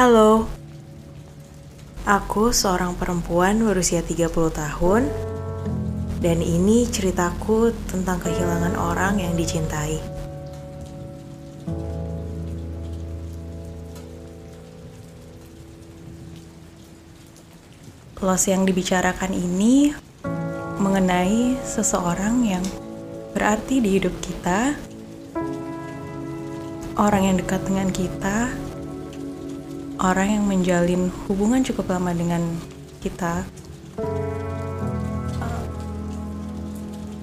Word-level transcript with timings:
Halo, 0.00 0.48
aku 2.08 2.56
seorang 2.56 2.96
perempuan 2.96 3.60
berusia 3.60 4.00
30 4.00 4.32
tahun 4.32 5.04
dan 6.24 6.40
ini 6.40 6.88
ceritaku 6.88 7.68
tentang 7.84 8.16
kehilangan 8.24 8.80
orang 8.80 9.20
yang 9.20 9.36
dicintai. 9.36 10.00
Loss 18.24 18.48
yang 18.48 18.64
dibicarakan 18.64 19.36
ini 19.36 19.92
mengenai 20.80 21.60
seseorang 21.60 22.48
yang 22.48 22.64
berarti 23.36 23.84
di 23.84 24.00
hidup 24.00 24.16
kita, 24.24 24.80
orang 26.96 27.28
yang 27.28 27.36
dekat 27.36 27.60
dengan 27.68 27.92
kita, 27.92 28.09
orang 30.10 30.34
yang 30.34 30.42
menjalin 30.42 31.06
hubungan 31.30 31.62
cukup 31.62 31.94
lama 31.94 32.10
dengan 32.10 32.42
kita. 32.98 33.46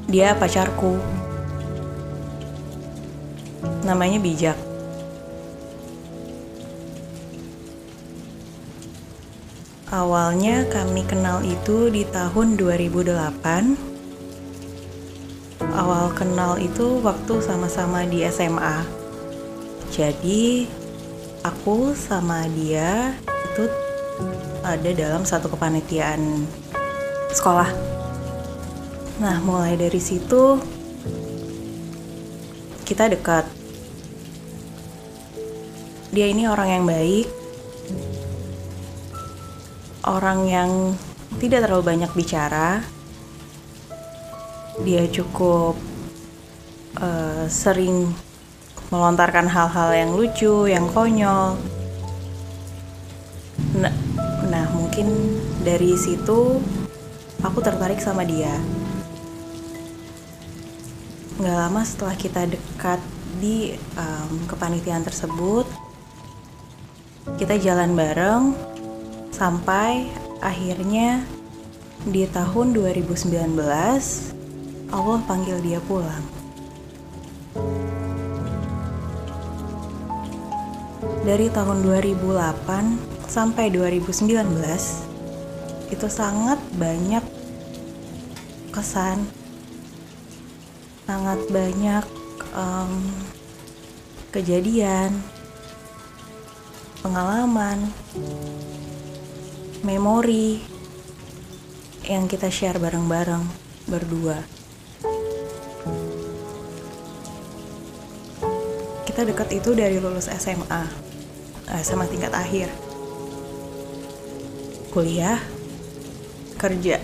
Dia 0.08 0.31
pacarku. 0.39 0.95
Namanya 3.84 4.23
Bijak. 4.23 4.56
Awalnya 9.92 10.64
kami 10.72 11.04
kenal 11.04 11.44
itu 11.44 11.92
di 11.92 12.08
tahun 12.08 12.56
2008. 12.56 13.76
Awal 15.76 16.16
kenal 16.16 16.56
itu 16.56 17.04
waktu 17.04 17.44
sama-sama 17.44 18.08
di 18.08 18.23
SMA. 18.31 18.88
Jadi 19.92 20.67
aku 21.48 21.95
sama 21.95 22.44
dia 22.52 23.16
itu 23.23 23.64
ada 24.67 24.90
dalam 24.92 25.23
satu 25.23 25.48
kepanitiaan 25.48 26.44
sekolah. 27.31 27.72
Nah, 29.23 29.39
mulai 29.42 29.80
dari 29.80 29.98
situ 30.04 30.59
kita 32.84 33.08
dekat. 33.08 33.48
Dia 36.12 36.28
ini 36.31 36.48
orang 36.48 36.70
yang 36.72 36.84
baik, 36.88 37.28
orang 40.08 40.39
yang 40.48 40.72
tidak 41.39 41.67
terlalu 41.67 41.84
banyak 41.84 42.11
bicara. 42.16 42.84
Dia 44.84 45.04
cukup 45.09 45.76
uh, 47.02 47.45
sering 47.50 48.27
melontarkan 48.89 49.47
hal-hal 49.47 49.89
yang 49.91 50.11
lucu, 50.16 50.67
yang 50.67 50.88
konyol. 50.91 51.59
Nah, 53.77 53.93
nah, 54.47 54.66
mungkin 54.73 55.11
dari 55.61 55.93
situ 55.99 56.61
aku 57.43 57.59
tertarik 57.59 57.99
sama 57.99 58.23
dia. 58.23 58.53
Gak 61.37 61.58
lama 61.58 61.81
setelah 61.86 62.15
kita 62.17 62.49
dekat 62.49 62.99
di 63.37 63.77
um, 63.93 64.42
kepanitiaan 64.49 65.05
tersebut, 65.05 65.70
kita 67.37 67.61
jalan 67.61 67.93
bareng 67.93 68.58
Sampai 69.37 70.09
akhirnya 70.42 71.21
di 72.09 72.26
tahun 72.26 72.73
2019 72.73 73.53
Allah 74.89 75.20
panggil 75.30 75.61
dia 75.61 75.77
pulang. 75.77 76.26
Dari 81.27 81.52
tahun 81.52 81.83
2008 81.83 83.27
sampai 83.27 83.67
2019 83.67 84.48
itu 85.92 86.08
sangat 86.08 86.55
banyak 86.80 87.20
kesan, 88.71 89.27
sangat 91.04 91.43
banyak 91.52 92.08
um, 92.55 93.11
kejadian, 94.32 95.20
pengalaman 97.04 97.92
memori 99.83 100.64
yang 102.08 102.32
kita 102.32 102.48
share 102.48 102.80
bareng-bareng 102.80 103.44
berdua. 103.83 104.48
Kita 109.04 109.27
dekat 109.27 109.59
itu 109.59 109.76
dari 109.76 109.99
lulus 109.99 110.32
SMA, 110.32 111.08
SMA 111.67 112.08
tingkat 112.08 112.32
akhir, 112.32 112.72
kuliah, 114.95 115.39
kerja. 116.55 117.04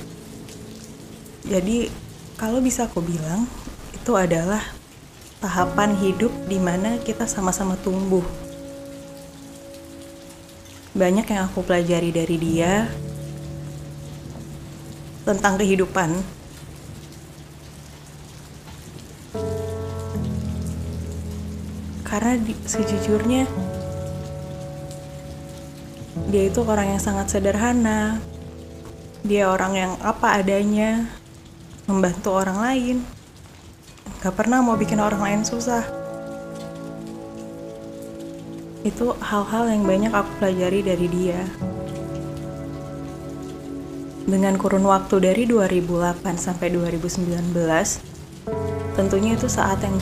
Jadi 1.43 1.91
kalau 2.39 2.63
bisa 2.63 2.87
aku 2.87 3.03
bilang 3.03 3.43
itu 3.91 4.15
adalah 4.15 4.63
tahapan 5.43 5.95
hidup 5.99 6.31
di 6.47 6.57
mana 6.57 6.99
kita 7.03 7.27
sama-sama 7.27 7.75
tumbuh 7.83 8.23
banyak 10.93 11.25
yang 11.25 11.49
aku 11.49 11.65
pelajari 11.65 12.13
dari 12.13 12.37
dia 12.37 12.85
tentang 15.25 15.57
kehidupan. 15.57 16.13
Karena 22.05 22.37
sejujurnya 22.69 23.49
dia 26.33 26.49
itu 26.49 26.65
orang 26.65 26.97
yang 26.97 27.01
sangat 27.01 27.29
sederhana. 27.29 28.17
Dia 29.21 29.53
orang 29.53 29.73
yang 29.77 29.91
apa 30.01 30.41
adanya, 30.41 31.05
membantu 31.85 32.33
orang 32.33 32.57
lain. 32.57 32.97
Gak 34.25 34.33
pernah 34.33 34.65
mau 34.65 34.73
bikin 34.73 34.97
orang 34.97 35.21
lain 35.21 35.41
susah 35.45 36.03
itu 38.83 39.15
hal-hal 39.23 39.71
yang 39.71 39.87
banyak 39.87 40.11
aku 40.11 40.31
pelajari 40.43 40.83
dari 40.83 41.07
dia. 41.07 41.39
Dengan 44.27 44.55
kurun 44.59 44.83
waktu 44.87 45.23
dari 45.23 45.43
2008 45.47 46.19
sampai 46.35 46.67
2019, 46.71 47.55
tentunya 48.95 49.35
itu 49.35 49.47
saat 49.47 49.79
yang 49.83 49.95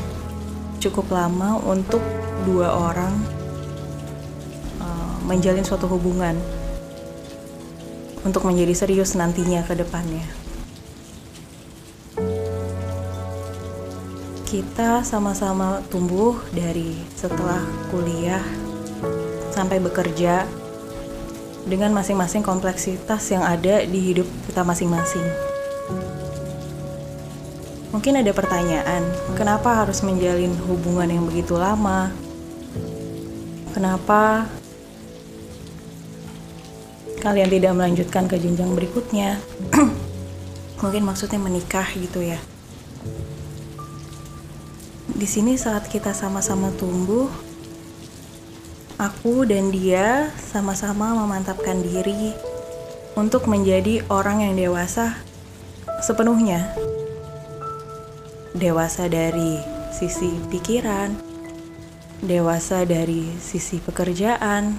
cukup 0.81 1.13
lama 1.13 1.61
untuk 1.61 2.01
dua 2.45 2.73
orang 2.73 3.40
menjalin 5.25 5.65
suatu 5.65 5.85
hubungan 5.85 6.37
untuk 8.21 8.45
menjadi 8.45 8.73
serius 8.73 9.17
nantinya 9.17 9.65
ke 9.65 9.73
depannya. 9.73 10.25
Kita 14.45 15.01
sama-sama 15.07 15.79
tumbuh 15.87 16.35
dari 16.51 16.99
setelah 17.15 17.63
kuliah 17.87 18.43
sampai 19.55 19.79
bekerja 19.79 20.43
dengan 21.63 21.95
masing-masing 21.95 22.43
kompleksitas 22.43 23.31
yang 23.31 23.47
ada 23.47 23.85
di 23.87 23.99
hidup 24.11 24.27
kita 24.49 24.65
masing-masing. 24.65 25.23
Mungkin 27.91 28.23
ada 28.23 28.31
pertanyaan, 28.31 29.03
kenapa 29.35 29.83
harus 29.83 29.99
menjalin 30.03 30.55
hubungan 30.67 31.11
yang 31.11 31.23
begitu 31.27 31.59
lama? 31.59 32.11
Kenapa 33.75 34.47
kalian 37.21 37.53
tidak 37.53 37.77
melanjutkan 37.77 38.25
ke 38.25 38.41
jenjang 38.41 38.73
berikutnya? 38.73 39.37
Mungkin 40.81 41.05
maksudnya 41.05 41.37
menikah 41.37 41.85
gitu 41.93 42.25
ya. 42.25 42.41
Di 45.13 45.29
sini 45.29 45.53
saat 45.53 45.85
kita 45.85 46.17
sama-sama 46.17 46.73
tumbuh, 46.73 47.29
Aku 49.01 49.49
dan 49.49 49.73
dia 49.73 50.29
sama-sama 50.37 51.17
memantapkan 51.17 51.81
diri 51.81 52.37
untuk 53.17 53.49
menjadi 53.49 54.05
orang 54.13 54.45
yang 54.45 54.53
dewasa 54.53 55.17
sepenuhnya. 56.05 56.69
Dewasa 58.53 59.09
dari 59.09 59.57
sisi 59.89 60.37
pikiran, 60.53 61.17
dewasa 62.21 62.85
dari 62.85 63.25
sisi 63.41 63.81
pekerjaan, 63.81 64.77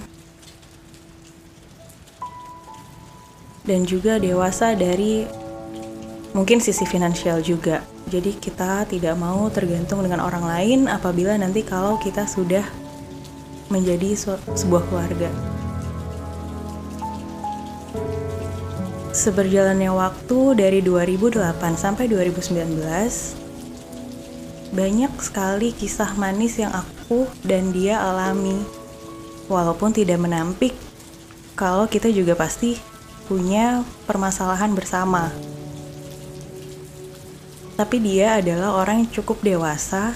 dan 3.63 3.87
juga 3.87 4.19
dewasa 4.19 4.75
dari 4.75 5.23
mungkin 6.35 6.59
sisi 6.59 6.83
finansial 6.83 7.39
juga. 7.39 7.79
Jadi 8.11 8.35
kita 8.35 8.83
tidak 8.85 9.15
mau 9.15 9.47
tergantung 9.49 10.03
dengan 10.03 10.21
orang 10.21 10.43
lain 10.43 10.79
apabila 10.91 11.39
nanti 11.39 11.63
kalau 11.63 11.95
kita 11.97 12.27
sudah 12.27 12.67
menjadi 13.71 14.13
sebuah 14.53 14.83
keluarga. 14.91 15.31
Seberjalannya 19.13 19.93
waktu 19.93 20.57
dari 20.57 20.81
2008 20.81 21.37
sampai 21.77 22.09
2019, 22.09 24.73
banyak 24.73 25.13
sekali 25.21 25.69
kisah 25.69 26.17
manis 26.17 26.57
yang 26.57 26.73
aku 26.73 27.29
dan 27.45 27.69
dia 27.69 28.01
alami. 28.01 28.57
walaupun 29.51 29.91
tidak 29.91 30.23
menampik 30.23 30.71
kalau 31.53 31.83
kita 31.83 32.07
juga 32.07 32.31
pasti 32.31 32.79
punya 33.25 33.81
permasalahan 34.05 34.75
bersama. 34.75 35.31
Tapi 37.73 37.97
dia 38.03 38.37
adalah 38.37 38.77
orang 38.77 39.03
yang 39.03 39.11
cukup 39.11 39.41
dewasa 39.41 40.13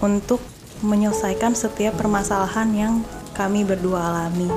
untuk 0.00 0.40
menyelesaikan 0.80 1.52
setiap 1.52 1.98
permasalahan 1.98 2.68
yang 2.72 2.94
kami 3.34 3.66
berdua 3.66 3.98
alami. 4.08 4.48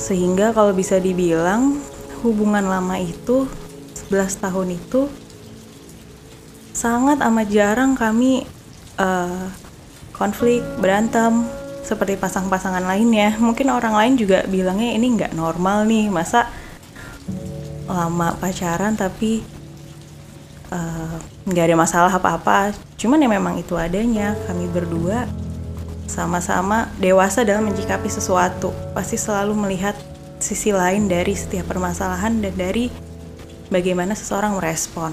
Sehingga 0.00 0.56
kalau 0.56 0.72
bisa 0.72 0.96
dibilang 0.96 1.76
hubungan 2.24 2.64
lama 2.64 2.96
itu 2.98 3.46
11 4.08 4.42
tahun 4.42 4.68
itu 4.74 5.06
sangat 6.72 7.20
amat 7.20 7.46
jarang 7.52 7.92
kami 7.92 8.46
uh, 8.96 9.50
konflik, 10.16 10.64
berantem 10.80 11.46
seperti 11.88 12.20
pasang-pasangan 12.20 12.84
lainnya. 12.84 13.40
Mungkin 13.40 13.72
orang 13.72 13.96
lain 13.96 14.14
juga 14.20 14.44
bilangnya 14.44 14.92
ini 14.92 15.16
nggak 15.16 15.32
normal 15.32 15.88
nih, 15.88 16.12
masa 16.12 16.52
lama 17.88 18.36
pacaran 18.36 18.92
tapi 18.92 19.40
eh, 20.68 21.16
nggak 21.48 21.64
uh, 21.64 21.68
ada 21.72 21.76
masalah 21.80 22.12
apa-apa. 22.12 22.76
Cuman 23.00 23.24
ya 23.24 23.28
memang 23.32 23.56
itu 23.56 23.72
adanya. 23.80 24.36
Kami 24.44 24.68
berdua 24.68 25.24
sama-sama 26.04 26.92
dewasa 27.00 27.40
dalam 27.48 27.64
menyikapi 27.64 28.12
sesuatu. 28.12 28.76
Pasti 28.92 29.16
selalu 29.16 29.56
melihat 29.56 29.96
sisi 30.36 30.70
lain 30.70 31.08
dari 31.08 31.32
setiap 31.32 31.72
permasalahan 31.72 32.44
dan 32.44 32.52
dari 32.52 32.92
bagaimana 33.72 34.12
seseorang 34.12 34.60
merespon. 34.60 35.12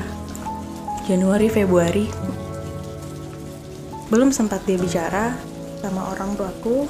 Januari 1.09 1.51
Februari. 1.51 2.07
Belum 4.07 4.31
sempat 4.31 4.63
dia 4.63 4.79
bicara 4.79 5.35
sama 5.83 6.15
orang 6.15 6.39
tuaku. 6.39 6.87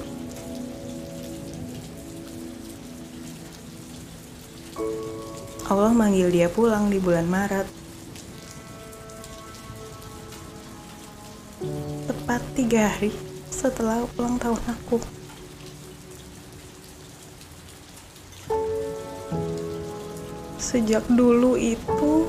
Allah 5.72 5.96
manggil 5.96 6.28
dia 6.30 6.52
pulang 6.52 6.92
di 6.92 7.00
bulan 7.00 7.26
Maret. 7.26 7.68
Tepat 12.06 12.42
tiga 12.54 12.92
hari 12.92 13.31
setelah 13.62 14.02
ulang 14.18 14.42
tahun 14.42 14.58
aku. 14.74 14.98
Sejak 20.58 21.06
dulu 21.14 21.54
itu 21.62 22.26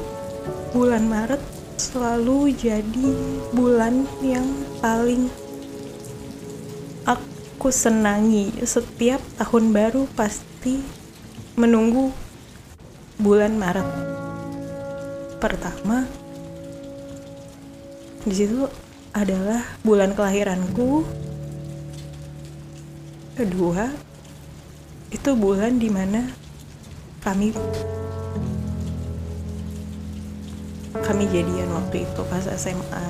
bulan 0.76 1.08
Maret 1.08 1.40
selalu 1.80 2.52
jadi 2.52 3.08
bulan 3.56 4.04
yang 4.20 4.44
paling 4.84 5.32
aku 7.08 7.72
senangi. 7.72 8.52
Setiap 8.60 9.24
tahun 9.40 9.72
baru 9.72 10.04
pasti 10.12 10.84
menunggu 11.56 12.12
bulan 13.16 13.56
Maret 13.56 13.88
pertama. 15.40 16.04
Di 18.28 18.34
situ 18.36 18.68
adalah 19.12 19.60
bulan 19.84 20.16
kelahiranku 20.16 21.21
kedua 23.42 23.90
itu 25.11 25.34
bulan 25.34 25.82
di 25.82 25.90
mana 25.90 26.30
kami 27.26 27.50
kami 31.02 31.26
jadian 31.26 31.75
waktu 31.75 32.06
itu 32.06 32.20
pas 32.30 32.46
SMA 32.46 33.06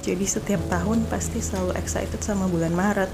jadi 0.00 0.24
setiap 0.24 0.64
tahun 0.72 1.04
pasti 1.12 1.44
selalu 1.44 1.76
excited 1.76 2.24
sama 2.24 2.48
bulan 2.48 2.72
Maret 2.72 3.12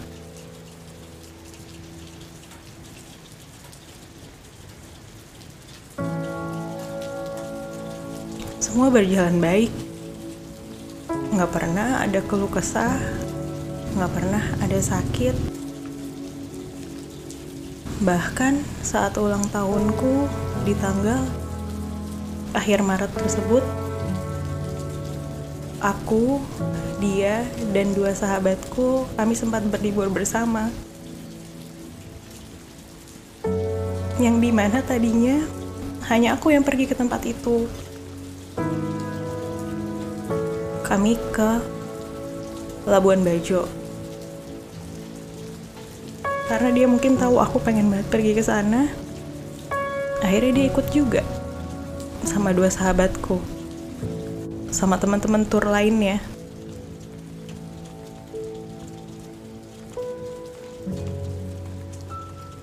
semua 8.77 8.93
berjalan 8.93 9.41
baik. 9.41 9.73
Nggak 11.33 11.49
pernah 11.49 12.05
ada 12.05 12.21
keluh 12.21 12.53
kesah, 12.53 13.01
nggak 13.97 14.13
pernah 14.13 14.45
ada 14.61 14.77
sakit. 14.77 15.56
Bahkan 17.97 18.61
saat 18.85 19.17
ulang 19.17 19.45
tahunku 19.49 20.29
di 20.69 20.77
tanggal 20.77 21.25
akhir 22.53 22.85
Maret 22.85 23.13
tersebut, 23.17 23.65
aku, 25.81 26.41
dia, 27.01 27.45
dan 27.73 27.97
dua 27.97 28.13
sahabatku, 28.13 29.09
kami 29.17 29.33
sempat 29.33 29.65
berlibur 29.65 30.13
bersama. 30.13 30.69
Yang 34.21 34.37
di 34.45 34.51
mana 34.53 34.81
tadinya 34.81 35.45
hanya 36.09 36.37
aku 36.37 36.53
yang 36.53 36.65
pergi 36.65 36.89
ke 36.89 36.95
tempat 36.97 37.21
itu 37.29 37.69
kami 40.87 41.19
ke 41.35 41.59
Labuan 42.87 43.27
Bajo 43.27 43.67
karena 46.47 46.71
dia 46.71 46.87
mungkin 46.87 47.19
tahu 47.19 47.43
aku 47.43 47.59
pengen 47.59 47.91
banget 47.91 48.07
pergi 48.07 48.33
ke 48.39 48.43
sana. 48.43 48.87
Akhirnya 50.23 50.63
dia 50.63 50.67
ikut 50.71 50.87
juga 50.95 51.23
sama 52.23 52.55
dua 52.55 52.71
sahabatku. 52.71 53.43
Sama 54.71 54.99
teman-teman 54.99 55.43
tur 55.47 55.67
lainnya. 55.67 56.23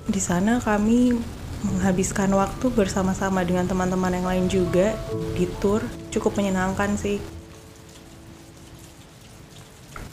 Di 0.08 0.22
sana 0.22 0.64
kami 0.64 1.16
menghabiskan 1.64 2.32
waktu 2.36 2.70
bersama-sama 2.72 3.44
dengan 3.44 3.68
teman-teman 3.68 4.14
yang 4.16 4.28
lain 4.28 4.46
juga 4.48 4.96
di 5.36 5.44
tour. 5.60 5.84
Cukup 6.08 6.40
menyenangkan 6.40 6.96
sih. 6.96 7.20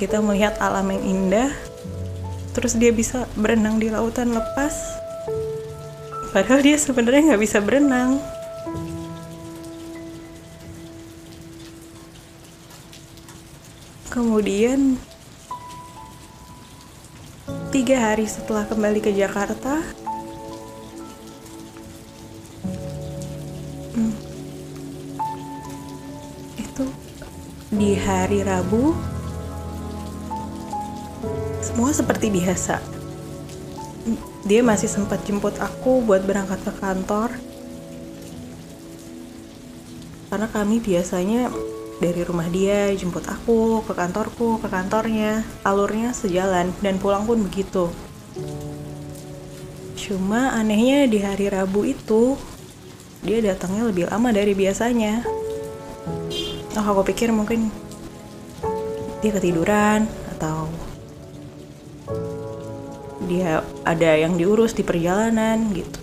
Kita 0.00 0.18
melihat 0.24 0.56
alam 0.58 0.88
yang 0.88 1.04
indah 1.04 1.69
terus 2.60 2.76
dia 2.76 2.92
bisa 2.92 3.24
berenang 3.40 3.80
di 3.80 3.88
lautan 3.88 4.36
lepas. 4.36 5.00
Padahal 6.36 6.60
dia 6.60 6.76
sebenarnya 6.76 7.32
nggak 7.32 7.40
bisa 7.40 7.56
berenang. 7.64 8.20
Kemudian 14.12 15.00
tiga 17.72 18.12
hari 18.12 18.28
setelah 18.28 18.68
kembali 18.68 19.00
ke 19.00 19.08
Jakarta 19.16 19.80
hmm, 23.96 24.14
itu 26.60 26.84
di 27.72 27.96
hari 27.96 28.44
Rabu 28.44 29.09
semua 31.60 31.92
seperti 31.92 32.32
biasa. 32.32 32.80
Dia 34.48 34.64
masih 34.64 34.88
sempat 34.88 35.20
jemput 35.28 35.56
aku 35.60 36.00
buat 36.00 36.24
berangkat 36.24 36.64
ke 36.64 36.72
kantor. 36.80 37.30
Karena 40.32 40.48
kami 40.48 40.80
biasanya 40.80 41.52
dari 42.00 42.24
rumah 42.24 42.48
dia 42.48 42.88
jemput 42.96 43.28
aku 43.28 43.84
ke 43.84 43.92
kantorku 43.92 44.56
ke 44.58 44.68
kantornya. 44.72 45.44
Alurnya 45.62 46.16
sejalan 46.16 46.72
dan 46.80 46.96
pulang 46.96 47.28
pun 47.28 47.44
begitu. 47.44 47.92
Cuma 50.00 50.56
anehnya 50.56 51.04
di 51.04 51.20
hari 51.20 51.52
Rabu 51.52 51.84
itu 51.84 52.40
dia 53.20 53.44
datangnya 53.44 53.84
lebih 53.84 54.08
lama 54.08 54.32
dari 54.32 54.56
biasanya. 54.56 55.22
Oh 56.80 56.86
aku 56.86 57.12
pikir 57.12 57.28
mungkin 57.36 57.68
dia 59.20 59.30
ketiduran 59.36 60.08
atau 60.34 60.72
dia 63.28 63.60
ada 63.84 64.16
yang 64.16 64.38
diurus 64.38 64.72
di 64.72 64.84
perjalanan 64.86 65.72
gitu 65.74 66.00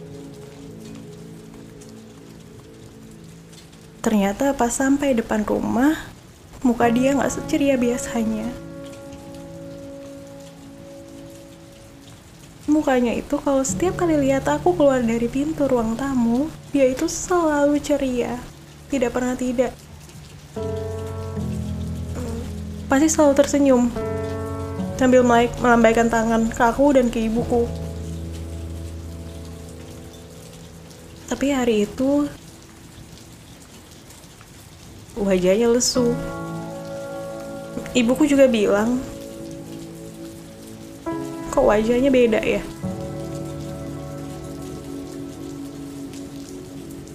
Ternyata 4.07 4.55
pas 4.55 4.71
sampai 4.71 5.19
depan 5.19 5.43
rumah, 5.43 5.91
muka 6.63 6.88
dia 6.88 7.12
gak 7.12 7.27
seceria 7.27 7.75
biasanya. 7.75 8.47
Mukanya 12.71 13.12
itu 13.12 13.36
kalau 13.36 13.59
setiap 13.67 14.00
kali 14.00 14.15
lihat 14.15 14.47
aku 14.47 14.79
keluar 14.79 15.03
dari 15.03 15.27
pintu 15.27 15.67
ruang 15.67 16.00
tamu, 16.00 16.47
dia 16.71 16.88
itu 16.88 17.03
selalu 17.12 17.83
ceria, 17.83 18.39
tidak 18.88 19.12
pernah 19.12 19.36
tidak. 19.36 19.75
Pasti 22.88 23.12
selalu 23.12 23.33
tersenyum, 23.36 23.91
sambil 24.97 25.21
melambaikan 25.61 26.09
tangan 26.09 26.49
ke 26.49 26.61
aku 26.65 26.97
dan 26.97 27.13
ke 27.13 27.29
ibuku. 27.29 27.69
Tapi 31.29 31.53
hari 31.53 31.85
itu 31.85 32.25
wajahnya 35.13 35.69
lesu. 35.69 36.17
Ibuku 37.93 38.25
juga 38.25 38.49
bilang, 38.49 38.97
kok 41.53 41.65
wajahnya 41.65 42.09
beda 42.09 42.41
ya? 42.41 42.61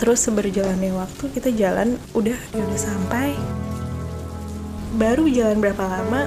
Terus 0.02 0.18
seberjalannya 0.26 0.90
waktu 0.98 1.24
kita 1.30 1.54
jalan, 1.54 1.94
udah 2.10 2.34
dia 2.34 2.62
udah 2.66 2.80
sampai. 2.80 3.38
Baru 4.98 5.30
jalan 5.30 5.62
berapa 5.62 5.86
lama, 5.86 6.26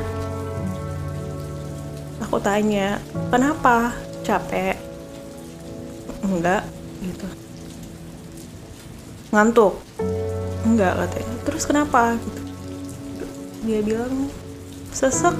aku 2.25 2.41
tanya, 2.41 2.97
kenapa? 3.29 3.93
Capek? 4.25 4.73
Enggak, 6.25 6.65
gitu. 7.05 7.27
Ngantuk? 9.29 9.85
enggak 10.65 10.93
katanya 10.97 11.35
terus 11.45 11.63
kenapa 11.69 12.17
gitu 12.17 12.41
dia 13.65 13.79
bilang 13.85 14.27
sesek 14.89 15.33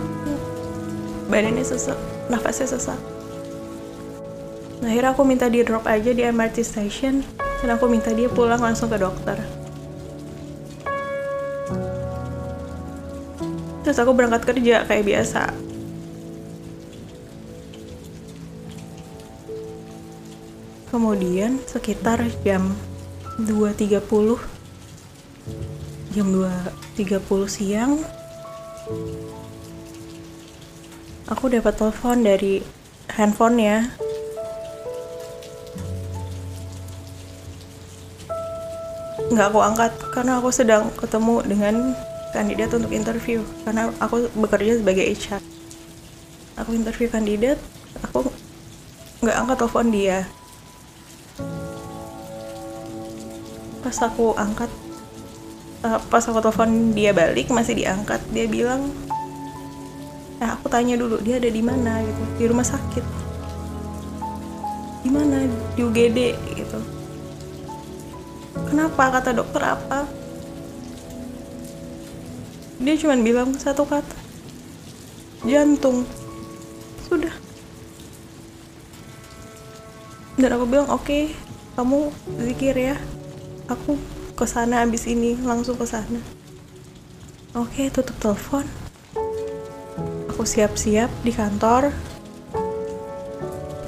badannya 1.27 1.65
sesek 1.65 1.98
nafasnya 2.30 2.77
sesek 2.77 3.00
nah, 4.80 4.89
akhirnya 4.94 5.12
aku 5.18 5.25
minta 5.25 5.50
di 5.50 5.65
drop 5.65 5.89
aja 5.89 6.13
di 6.13 6.22
MRT 6.22 6.62
station 6.62 7.25
dan 7.65 7.70
aku 7.74 7.89
minta 7.89 8.13
dia 8.13 8.30
pulang 8.30 8.62
langsung 8.62 8.86
ke 8.88 9.01
dokter 9.01 9.42
terus 13.82 13.98
aku 13.98 14.13
berangkat 14.13 14.46
kerja 14.46 14.86
kayak 14.86 15.06
biasa 15.10 15.50
kemudian 20.96 21.60
sekitar 21.68 22.24
jam 22.48 22.72
2.30 23.44 24.00
jam 26.16 26.28
2.30 26.32 27.20
siang 27.52 28.00
aku 31.28 31.52
dapat 31.52 31.75
telepon 31.75 32.24
dari 32.24 32.64
handphonenya. 33.12 33.92
Nggak 39.25 39.48
aku 39.52 39.60
angkat 39.60 39.92
karena 40.14 40.40
aku 40.40 40.50
sedang 40.54 40.94
ketemu 40.96 41.36
dengan 41.44 41.75
kandidat 42.32 42.72
untuk 42.78 42.92
interview 42.96 43.44
karena 43.68 43.92
aku 44.00 44.32
bekerja 44.36 44.84
sebagai 44.84 45.08
HR 45.08 45.40
aku 46.60 46.75
interview 46.75 47.08
kandidat 47.08 47.56
aku 48.04 48.28
nggak 49.24 49.38
angkat 49.40 49.58
telepon 49.64 49.88
dia 49.88 50.28
pas 53.86 53.94
aku 54.01 54.34
angkat 54.34 54.74
uh, 55.86 56.01
pas 56.10 56.25
aku 56.25 56.42
telepon 56.42 56.89
dia 56.98 57.13
balik 57.13 57.54
masih 57.54 57.77
diangkat 57.77 58.18
dia 58.34 58.50
bilang 58.50 58.89
nah 60.42 60.58
aku 60.58 60.65
tanya 60.74 60.98
dulu 60.98 61.22
dia 61.22 61.39
ada 61.39 61.48
di 61.48 61.63
mana? 61.63 62.04
Gitu. 62.04 62.24
Di 62.36 62.46
rumah 62.51 62.68
sakit. 62.68 63.06
Di 65.06 65.10
mana? 65.13 65.48
Di 65.48 65.80
UGD 65.80 66.20
gitu. 66.60 66.80
Kenapa? 68.68 69.15
kata 69.15 69.32
dokter 69.32 69.63
apa? 69.63 70.04
Dia 72.84 73.00
cuma 73.00 73.15
bilang 73.15 73.56
satu 73.56 73.88
kata 73.88 74.18
jantung. 75.48 76.04
Sudah. 77.08 77.32
Dan 80.36 80.51
aku 80.51 80.68
bilang 80.68 80.92
oke 80.92 81.08
okay, 81.08 81.32
kamu 81.80 82.12
zikir 82.44 82.75
ya 82.75 83.00
aku 83.65 83.98
ke 84.36 84.45
sana 84.45 84.84
abis 84.86 85.10
ini 85.10 85.39
langsung 85.41 85.79
ke 85.79 85.88
sana 85.88 86.19
oke 87.55 87.88
tutup 87.89 88.15
telepon. 88.19 88.67
Aku 90.36 90.43
siap-siap 90.43 91.07
di 91.24 91.31
kantor. 91.31 91.95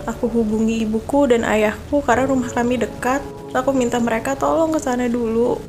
Aku 0.08 0.32
hubungi 0.32 0.88
ibuku 0.88 1.28
dan 1.28 1.44
ayahku 1.44 2.00
karena 2.00 2.24
rumah 2.24 2.48
kami 2.48 2.80
dekat. 2.80 3.20
Aku 3.52 3.76
minta 3.76 4.00
mereka 4.00 4.40
tolong 4.40 4.72
ke 4.72 4.80
sana 4.80 5.12
dulu 5.12 5.60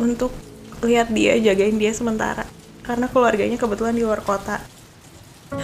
untuk 0.00 0.32
lihat 0.80 1.12
dia 1.12 1.36
jagain 1.36 1.76
dia 1.76 1.92
sementara. 1.92 2.48
Karena 2.80 3.12
keluarganya 3.12 3.60
kebetulan 3.60 3.92
di 3.92 4.00
luar 4.00 4.24
kota. 4.24 4.64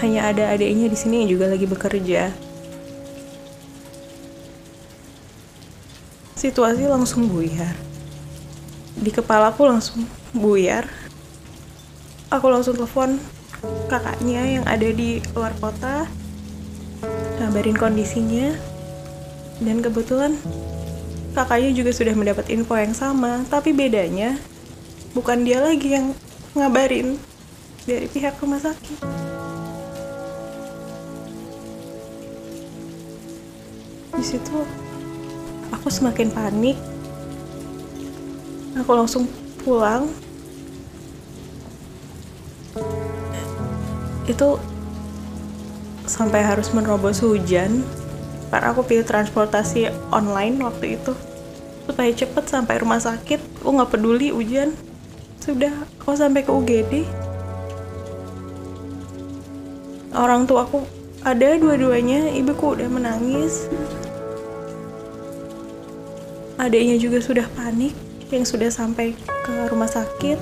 Hanya 0.04 0.28
ada 0.28 0.52
adiknya 0.52 0.92
di 0.92 0.98
sini 1.00 1.24
yang 1.24 1.40
juga 1.40 1.48
lagi 1.48 1.64
bekerja 1.64 2.47
situasi 6.38 6.86
langsung 6.86 7.26
buyar. 7.26 7.74
Di 8.94 9.10
kepalaku 9.10 9.66
langsung 9.66 10.06
buyar. 10.30 10.86
Aku 12.30 12.46
langsung 12.46 12.78
telepon 12.78 13.18
kakaknya 13.90 14.60
yang 14.60 14.64
ada 14.70 14.86
di 14.86 15.18
luar 15.34 15.50
kota 15.58 16.06
ngabarin 17.42 17.74
kondisinya 17.74 18.54
dan 19.58 19.82
kebetulan 19.82 20.38
kakaknya 21.34 21.70
juga 21.74 21.90
sudah 21.90 22.14
mendapat 22.14 22.46
info 22.52 22.78
yang 22.78 22.94
sama 22.94 23.42
tapi 23.48 23.74
bedanya 23.74 24.38
bukan 25.16 25.42
dia 25.42 25.58
lagi 25.58 25.96
yang 25.96 26.14
ngabarin 26.54 27.18
dari 27.88 28.06
pihak 28.06 28.36
rumah 28.38 28.60
sakit. 28.60 29.00
Di 34.18 34.24
situ 34.26 34.87
aku 35.72 35.88
semakin 35.92 36.28
panik. 36.32 36.76
Aku 38.78 38.90
langsung 38.94 39.26
pulang. 39.64 40.08
Itu 44.28 44.60
sampai 46.08 46.44
harus 46.44 46.70
menerobos 46.70 47.20
hujan. 47.20 47.82
Karena 48.48 48.72
aku 48.72 48.84
pilih 48.84 49.04
transportasi 49.04 49.92
online 50.14 50.56
waktu 50.62 50.96
itu. 50.96 51.12
Supaya 51.84 52.10
cepet 52.12 52.44
sampai 52.48 52.80
rumah 52.80 53.00
sakit. 53.00 53.60
Aku 53.60 53.74
nggak 53.76 53.92
peduli 53.92 54.32
hujan. 54.32 54.72
Sudah 55.40 55.72
aku 56.00 56.12
sampai 56.16 56.44
ke 56.44 56.52
UGD 56.52 56.94
orang 60.18 60.50
tua 60.50 60.66
aku 60.66 60.82
ada 61.22 61.54
dua-duanya. 61.56 62.34
Ibuku 62.34 62.78
udah 62.78 62.88
menangis 62.90 63.70
adiknya 66.58 66.98
juga 66.98 67.22
sudah 67.22 67.46
panik 67.54 67.94
yang 68.28 68.42
sudah 68.42 68.68
sampai 68.68 69.14
ke 69.16 69.54
rumah 69.70 69.88
sakit. 69.88 70.36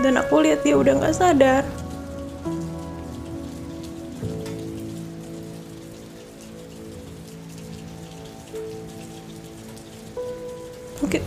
Dan 0.00 0.16
aku 0.16 0.46
lihat 0.46 0.62
dia 0.62 0.78
udah 0.78 0.94
nggak 0.94 1.14
sadar. 1.14 1.66
Mungkin 11.02 11.22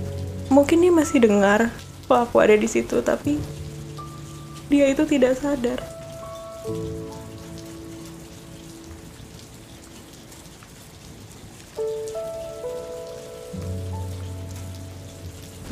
mungkin 0.48 0.78
dia 0.82 0.92
masih 0.96 1.22
dengar 1.22 1.70
kalau 2.08 2.24
aku 2.24 2.40
ada 2.40 2.56
di 2.56 2.66
situ 2.66 3.04
tapi 3.04 3.38
dia 4.72 4.90
itu 4.90 5.04
tidak 5.04 5.36
sadar 5.38 5.80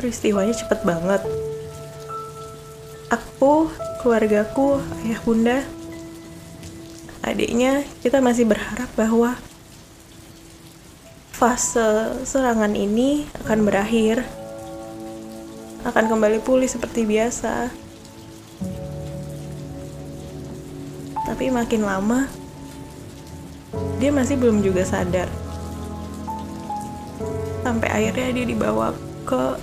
peristiwanya 0.05 0.53
cepet 0.53 0.85
banget. 0.85 1.25
Aku 3.09 3.73
keluargaku 4.05 4.77
ayah 5.01 5.17
bunda 5.25 5.57
adiknya 7.25 7.81
kita 8.05 8.21
masih 8.21 8.45
berharap 8.45 8.85
bahwa 8.93 9.33
fase 11.33 12.21
serangan 12.21 12.77
ini 12.77 13.25
akan 13.41 13.65
berakhir. 13.65 14.21
Akan 15.81 16.05
kembali 16.05 16.37
pulih 16.45 16.69
seperti 16.69 17.01
biasa. 17.01 17.73
Tapi 21.25 21.49
makin 21.49 21.81
lama 21.81 22.29
dia 23.97 24.13
masih 24.13 24.37
belum 24.37 24.61
juga 24.61 24.85
sadar. 24.85 25.25
Sampai 27.65 27.89
akhirnya 27.89 28.29
dia 28.37 28.45
dibawa 28.45 28.93
ke 29.25 29.57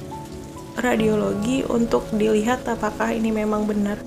radiologi 0.79 1.65
untuk 1.69 2.09
dilihat 2.15 2.65
apakah 2.69 3.13
ini 3.13 3.33
memang 3.33 3.69
benar 3.69 4.01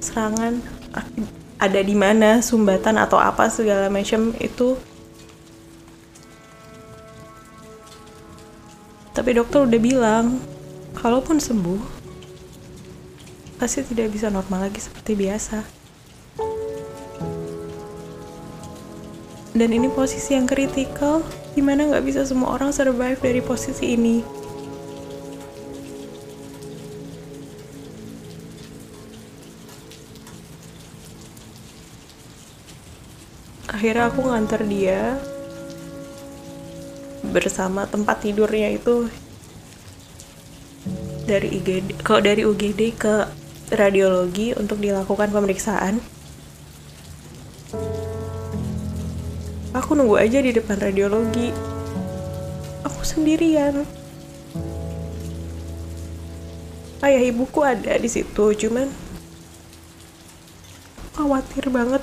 serangan 0.00 0.62
ada 1.60 1.80
di 1.80 1.94
mana 1.94 2.42
sumbatan 2.42 2.98
atau 2.98 3.20
apa 3.20 3.46
segala 3.52 3.86
macam 3.92 4.34
itu 4.40 4.76
Tapi 9.12 9.36
dokter 9.36 9.68
udah 9.68 9.80
bilang, 9.80 10.40
kalaupun 10.96 11.36
sembuh, 11.36 11.78
pasti 13.60 13.84
tidak 13.84 14.08
bisa 14.08 14.32
normal 14.32 14.66
lagi 14.66 14.80
seperti 14.80 15.12
biasa. 15.12 15.58
Dan 19.52 19.68
ini 19.68 19.92
posisi 19.92 20.32
yang 20.32 20.48
kritikal, 20.48 21.20
di 21.52 21.60
mana 21.60 21.92
nggak 21.92 22.02
bisa 22.08 22.24
semua 22.24 22.56
orang 22.56 22.72
survive 22.72 23.20
dari 23.20 23.44
posisi 23.44 23.92
ini. 23.94 24.41
Akhirnya 33.82 34.14
aku 34.14 34.30
nganter 34.30 34.62
dia 34.70 35.18
bersama 37.34 37.82
tempat 37.82 38.22
tidurnya 38.22 38.78
itu 38.78 39.10
dari 41.26 41.58
IGD 41.58 41.98
kalau 42.06 42.22
dari 42.22 42.46
UGD 42.46 42.94
ke 42.94 43.26
radiologi 43.74 44.54
untuk 44.54 44.78
dilakukan 44.78 45.34
pemeriksaan. 45.34 45.98
Aku 49.74 49.98
nunggu 49.98 50.14
aja 50.14 50.38
di 50.38 50.54
depan 50.54 50.78
radiologi. 50.78 51.50
Aku 52.86 53.02
sendirian. 53.02 53.82
Ayah 57.02 57.22
ibuku 57.34 57.66
ada 57.66 57.98
di 57.98 58.06
situ 58.06 58.46
cuman 58.54 58.86
khawatir 61.18 61.66
banget 61.66 62.01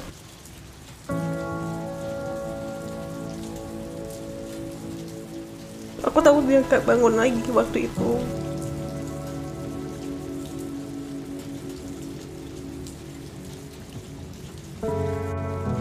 tahu 6.30 6.46
dia 6.46 6.62
gak 6.62 6.86
bangun 6.86 7.18
lagi 7.18 7.42
waktu 7.50 7.90
itu. 7.90 8.10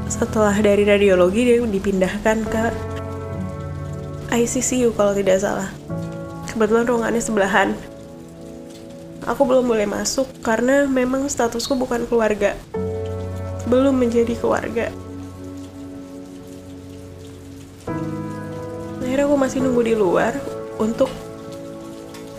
Setelah 0.09 0.57
dari 0.57 0.89
radiologi 0.89 1.45
dia 1.45 1.61
dipindahkan 1.61 2.49
ke 2.49 2.65
ICCU 4.33 4.97
kalau 4.97 5.13
tidak 5.13 5.45
salah. 5.45 5.69
Kebetulan 6.49 6.89
ruangannya 6.89 7.21
sebelahan. 7.21 7.77
Aku 9.29 9.45
belum 9.45 9.69
boleh 9.69 9.85
masuk 9.85 10.33
karena 10.41 10.89
memang 10.89 11.29
statusku 11.29 11.77
bukan 11.77 12.09
keluarga. 12.09 12.57
Belum 13.69 13.93
menjadi 13.93 14.33
keluarga 14.33 14.89
akhirnya 19.19 19.35
aku 19.35 19.43
masih 19.51 19.59
nunggu 19.67 19.83
di 19.83 19.95
luar 19.99 20.31
untuk 20.79 21.11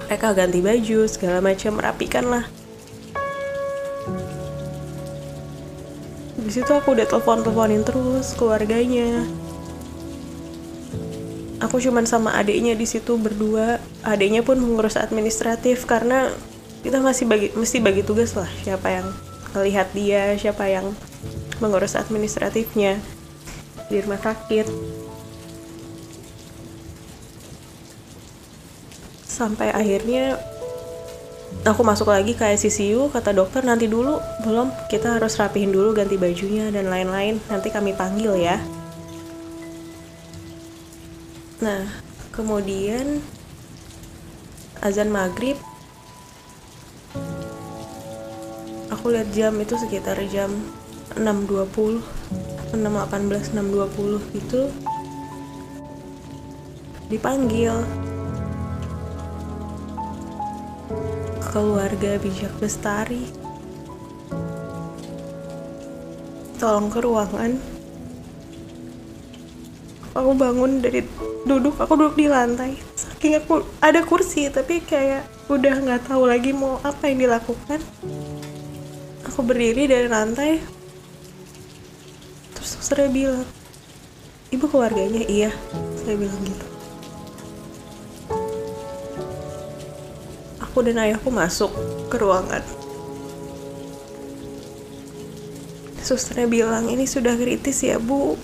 mereka 0.08 0.32
ganti 0.32 0.64
baju 0.64 1.12
segala 1.12 1.44
macam. 1.44 1.76
Merapikan 1.76 2.24
lah. 2.32 2.48
Di 6.40 6.48
situ 6.48 6.72
aku 6.72 6.96
udah 6.96 7.04
telepon 7.04 7.44
teleponin 7.44 7.84
terus 7.84 8.32
keluarganya. 8.32 9.28
Aku 11.68 11.84
cuman 11.84 12.08
sama 12.08 12.40
adiknya 12.40 12.80
di 12.80 12.88
situ 12.88 13.20
berdua. 13.20 13.84
Adiknya 14.08 14.40
pun 14.48 14.64
mengurus 14.64 14.96
administratif 14.96 15.84
karena 15.84 16.32
kita 16.80 17.04
masih 17.04 17.28
bagi 17.28 17.52
mesti 17.60 17.84
bagi 17.84 18.08
tugas 18.08 18.40
lah 18.40 18.48
siapa 18.64 18.88
yang 18.88 19.08
melihat 19.52 19.92
dia 19.92 20.32
siapa 20.40 20.64
yang 20.72 20.96
mengurus 21.60 22.00
administratifnya 22.00 23.04
di 23.92 24.00
rumah 24.00 24.24
sakit 24.24 24.99
sampai 29.40 29.72
akhirnya 29.72 30.36
aku 31.64 31.80
masuk 31.80 32.12
lagi 32.12 32.36
ke 32.36 32.44
ICCU 32.44 33.08
kata 33.08 33.32
dokter 33.32 33.64
nanti 33.64 33.88
dulu 33.88 34.20
belum. 34.44 34.68
Kita 34.92 35.16
harus 35.16 35.40
rapihin 35.40 35.72
dulu 35.72 35.96
ganti 35.96 36.20
bajunya 36.20 36.68
dan 36.68 36.92
lain-lain. 36.92 37.40
Nanti 37.48 37.72
kami 37.72 37.96
panggil 37.96 38.36
ya. 38.36 38.60
Nah 41.64 41.88
kemudian 42.36 43.24
azan 44.84 45.12
maghrib 45.12 45.56
aku 48.88 49.12
lihat 49.12 49.28
jam 49.36 49.56
itu 49.60 49.76
sekitar 49.76 50.16
jam 50.32 50.52
6.20 51.20 52.00
6.18 52.80 53.60
6.20 53.60 54.40
itu 54.40 54.62
dipanggil 57.12 57.84
keluarga 61.50 62.22
bijak 62.22 62.54
bestari. 62.62 63.26
Tolong 66.60 66.92
ke 66.92 67.00
ruangan. 67.02 67.52
Aku 70.14 70.36
bangun 70.36 70.84
dari 70.84 71.06
duduk, 71.48 71.80
aku 71.80 71.94
duduk 71.96 72.16
di 72.20 72.28
lantai. 72.28 72.76
Saking 73.00 73.40
aku 73.40 73.64
ada 73.80 74.04
kursi, 74.04 74.52
tapi 74.52 74.84
kayak 74.84 75.24
udah 75.48 75.76
nggak 75.80 76.12
tahu 76.12 76.28
lagi 76.28 76.52
mau 76.52 76.78
apa 76.86 77.08
yang 77.10 77.26
dilakukan. 77.26 77.80
Aku 79.32 79.40
berdiri 79.42 79.88
dari 79.88 80.12
lantai. 80.12 80.60
Terus 82.54 82.72
saya 82.84 83.08
bilang, 83.08 83.48
ibu 84.52 84.66
keluarganya 84.68 85.24
iya. 85.26 85.54
Saya 86.04 86.20
bilang 86.20 86.42
gitu. 86.44 86.69
Aku 90.80 90.88
dan 90.88 91.04
ayahku 91.04 91.28
masuk 91.28 91.68
ke 92.08 92.16
ruangan. 92.16 92.64
Susternya 96.00 96.48
bilang, 96.48 96.88
ini 96.88 97.04
sudah 97.04 97.36
kritis 97.36 97.84
ya 97.84 98.00
bu. 98.00 98.40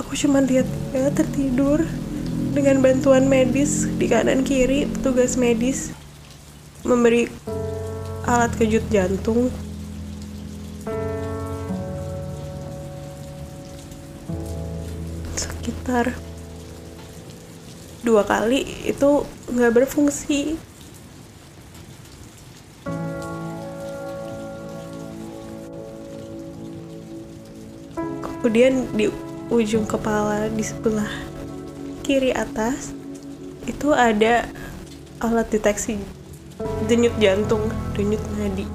Aku 0.00 0.16
cuma 0.16 0.40
lihat 0.40 0.64
dia 0.96 1.12
tertidur 1.12 1.84
dengan 2.56 2.80
bantuan 2.80 3.28
medis 3.28 3.84
di 4.00 4.08
kanan 4.08 4.40
kiri 4.40 4.88
petugas 4.88 5.36
medis 5.36 5.92
memberi 6.80 7.28
alat 8.24 8.56
kejut 8.56 8.88
jantung 8.88 9.52
sekitar 15.90 16.14
dua 18.06 18.22
kali 18.22 18.62
itu 18.86 19.26
nggak 19.50 19.74
berfungsi. 19.74 20.54
Kemudian 28.22 28.86
di 28.94 29.10
ujung 29.50 29.82
kepala 29.82 30.46
di 30.46 30.62
sebelah 30.62 31.10
kiri 32.06 32.30
atas 32.30 32.94
itu 33.66 33.90
ada 33.90 34.46
alat 35.18 35.50
deteksi 35.50 35.98
denyut 36.86 37.18
jantung 37.18 37.66
denyut 37.98 38.22
nadi. 38.38 38.66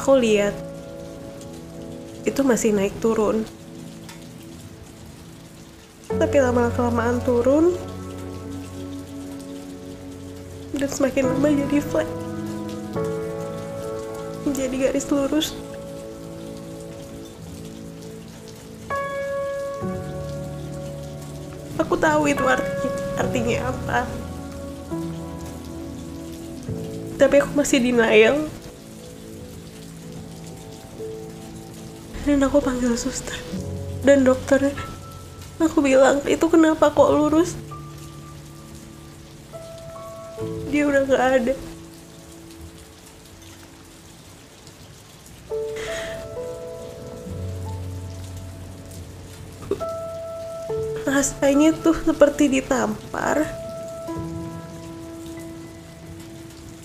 Aku 0.00 0.16
lihat 0.16 0.67
itu 2.28 2.44
masih 2.44 2.76
naik 2.76 2.92
turun. 3.00 3.48
Tapi 6.12 6.36
lama 6.44 6.68
kelamaan 6.76 7.24
turun 7.24 7.72
dan 10.76 10.90
semakin 10.92 11.24
lama 11.32 11.48
jadi 11.48 11.78
flat. 11.80 12.08
Jadi 14.52 14.76
garis 14.76 15.08
lurus. 15.08 15.56
Aku 21.80 21.96
tahu 21.96 22.28
itu 22.28 22.44
artinya 22.44 22.92
artinya 23.16 23.58
apa. 23.72 24.00
Tapi 27.16 27.34
aku 27.40 27.50
masih 27.56 27.80
denial 27.80 28.57
dan 32.28 32.44
aku 32.44 32.60
panggil 32.60 32.92
suster 32.92 33.40
dan 34.04 34.20
dokter 34.20 34.68
aku 35.56 35.80
bilang 35.80 36.20
itu 36.28 36.44
kenapa 36.44 36.92
kok 36.92 37.08
lurus? 37.08 37.56
Dia 40.68 40.84
udah 40.86 41.02
nggak 41.08 41.24
ada. 41.40 41.54
Rasanya 51.08 51.74
tuh 51.74 51.96
seperti 52.06 52.46
ditampar. 52.46 53.48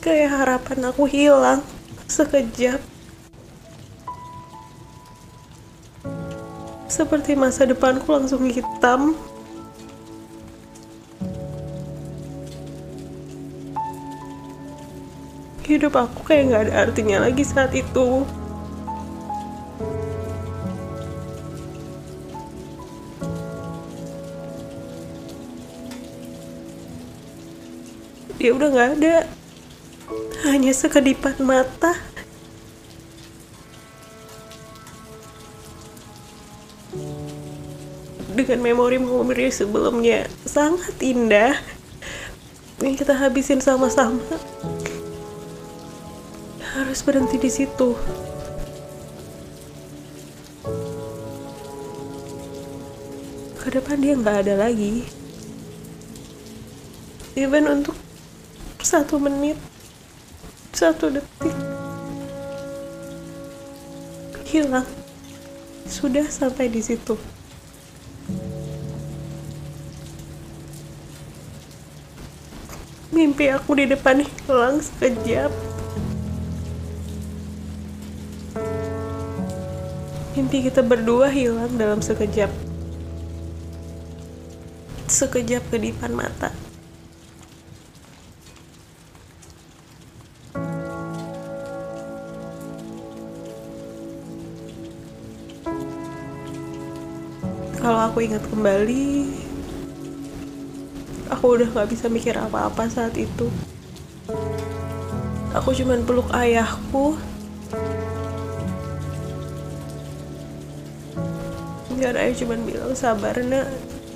Kayak 0.01 0.33
harapan 0.33 0.79
aku 0.89 1.05
hilang 1.05 1.61
sekejap 2.09 2.92
seperti 6.93 7.33
masa 7.33 7.65
depanku 7.65 8.05
langsung 8.13 8.45
hitam. 8.45 9.17
Hidup 15.65 15.97
aku 15.97 16.21
kayak 16.29 16.53
nggak 16.53 16.61
ada 16.69 16.73
artinya 16.85 17.17
lagi 17.25 17.41
saat 17.41 17.73
itu. 17.73 18.21
Dia 28.37 28.53
udah 28.53 28.69
nggak 28.69 28.89
ada. 29.01 29.25
Hanya 30.45 30.75
sekedipan 30.75 31.41
mata 31.41 32.12
memori-memori 38.63 39.51
sebelumnya. 39.51 40.31
Sangat 40.47 40.95
indah. 41.03 41.59
Yang 42.79 43.03
kita 43.03 43.19
habisin 43.19 43.59
sama-sama. 43.59 44.23
Harus 46.71 47.03
berhenti 47.03 47.35
di 47.35 47.51
situ. 47.51 47.99
Ke 53.59 53.67
depan 53.67 53.99
dia 53.99 54.15
nggak 54.15 54.47
ada 54.47 54.55
lagi. 54.55 55.03
Even 57.35 57.67
untuk 57.67 57.99
satu 58.79 59.19
menit 59.19 59.59
satu 60.73 61.07
detik 61.13 61.55
hilang. 64.49 64.85
Sudah 65.87 66.25
sampai 66.27 66.67
di 66.67 66.81
situ 66.81 67.32
mimpi 73.33 73.49
aku 73.49 73.73
di 73.81 73.89
depan 73.89 74.21
hilang 74.21 74.77
sekejap. 74.77 75.49
Mimpi 80.37 80.69
kita 80.69 80.85
berdua 80.85 81.33
hilang 81.33 81.73
dalam 81.73 81.97
sekejap. 81.97 82.53
Sekejap 85.09 85.65
kedipan 85.73 86.13
mata. 86.13 86.53
Kalau 97.81 97.97
aku 97.97 98.29
ingat 98.29 98.45
kembali 98.45 99.22
aku 101.43 101.59
udah 101.59 101.75
gak 101.75 101.91
bisa 101.91 102.07
mikir 102.07 102.39
apa-apa 102.39 102.87
saat 102.87 103.19
itu. 103.19 103.51
Aku 105.51 105.75
cuman 105.75 106.07
peluk 106.07 106.31
ayahku. 106.31 107.19
Dan 111.99 112.15
ayah 112.15 112.31
cuman 112.31 112.63
bilang 112.63 112.95
sabar 112.95 113.35
nak. 113.43 113.67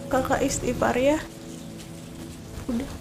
Kakak 0.07 0.39
istighfar 0.39 0.95
ya. 0.95 1.19
Udah. 2.71 2.91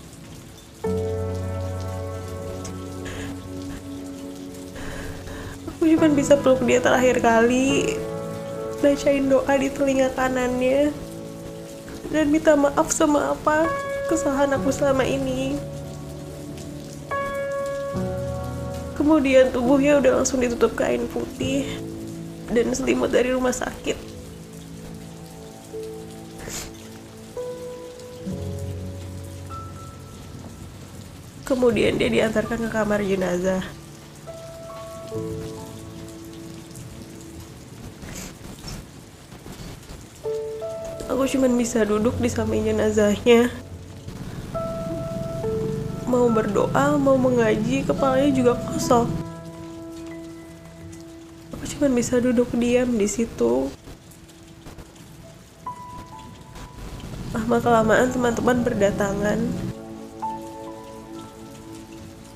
Aku 5.70 5.86
cuman 5.86 6.18
bisa 6.18 6.34
peluk 6.34 6.66
dia 6.66 6.82
terakhir 6.82 7.22
kali. 7.22 7.94
Bacain 8.82 9.30
doa 9.30 9.54
di 9.54 9.70
telinga 9.70 10.10
kanannya. 10.18 10.90
Dan 12.10 12.34
minta 12.34 12.58
maaf 12.58 12.90
sama 12.90 13.30
apa 13.30 13.85
kesalahan 14.06 14.54
aku 14.54 14.70
selama 14.70 15.02
ini. 15.02 15.58
Kemudian 18.94 19.54
tubuhnya 19.54 20.00
udah 20.00 20.22
langsung 20.22 20.42
ditutup 20.42 20.74
kain 20.74 21.04
putih 21.10 21.66
dan 22.50 22.72
selimut 22.74 23.12
dari 23.12 23.30
rumah 23.30 23.54
sakit. 23.54 23.94
Kemudian 31.46 31.94
dia 31.94 32.10
diantarkan 32.10 32.66
ke 32.66 32.70
kamar 32.74 33.06
jenazah. 33.06 33.62
Aku 41.06 41.22
cuman 41.30 41.54
bisa 41.54 41.86
duduk 41.86 42.18
di 42.18 42.26
samping 42.26 42.66
jenazahnya 42.66 43.65
mau 46.06 46.30
berdoa 46.30 46.94
mau 46.96 47.18
mengaji 47.18 47.82
kepalanya 47.82 48.30
juga 48.30 48.52
kosong. 48.70 49.10
Aku 51.52 51.64
cuman 51.76 51.92
bisa 51.98 52.22
duduk 52.22 52.46
diam 52.54 52.94
di 52.94 53.10
situ. 53.10 53.66
Lama 57.34 57.58
kelamaan 57.58 58.08
teman-teman 58.14 58.62
berdatangan. 58.62 59.38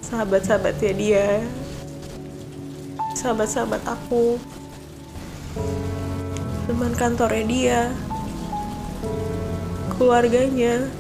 Sahabat-sahabatnya 0.03 0.93
dia. 0.99 1.29
Sahabat-sahabat 3.15 3.87
aku. 3.87 4.37
Teman 6.67 6.93
kantornya 6.99 7.45
dia. 7.47 7.81
Keluarganya 9.95 10.91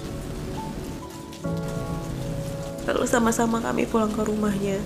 lalu 2.90 3.06
sama-sama 3.06 3.62
kami 3.62 3.86
pulang 3.86 4.10
ke 4.10 4.18
rumahnya. 4.26 4.82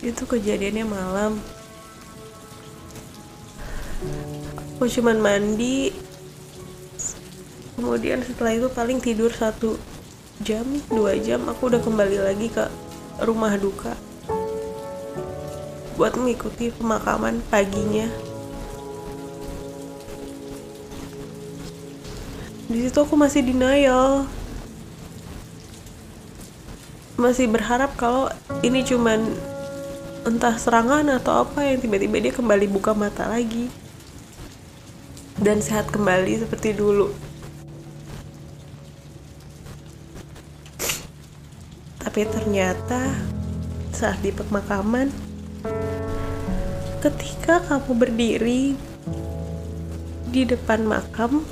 Itu 0.00 0.24
kejadiannya 0.24 0.88
malam. 0.88 1.36
Aku 4.80 4.88
cuman 4.88 5.20
mandi. 5.20 5.92
Kemudian 7.76 8.24
setelah 8.24 8.56
itu 8.56 8.72
paling 8.72 9.04
tidur 9.04 9.28
satu 9.28 9.76
jam 10.40 10.64
dua 10.88 11.20
jam 11.20 11.44
aku 11.44 11.68
udah 11.68 11.84
kembali 11.84 12.24
lagi 12.24 12.48
ke 12.48 12.64
rumah 13.20 13.52
duka. 13.60 13.92
Buat 16.00 16.16
mengikuti 16.16 16.72
pemakaman 16.72 17.44
paginya 17.52 18.08
di 22.66 22.82
situ 22.82 22.98
aku 22.98 23.14
masih 23.14 23.46
denial 23.46 24.26
masih 27.14 27.46
berharap 27.46 27.94
kalau 27.94 28.26
ini 28.60 28.82
cuman 28.82 29.22
entah 30.26 30.58
serangan 30.58 31.06
atau 31.14 31.46
apa 31.46 31.62
yang 31.62 31.78
tiba-tiba 31.78 32.18
dia 32.18 32.32
kembali 32.34 32.66
buka 32.66 32.90
mata 32.92 33.30
lagi 33.30 33.70
dan 35.38 35.62
sehat 35.62 35.86
kembali 35.92 36.42
seperti 36.42 36.74
dulu. 36.74 37.12
Tapi 42.02 42.20
ternyata 42.26 43.14
saat 43.92 44.18
di 44.24 44.32
pemakaman, 44.32 45.12
ketika 47.04 47.62
kamu 47.64 47.92
berdiri 47.94 48.74
di 50.32 50.42
depan 50.42 50.84
makam 50.88 51.44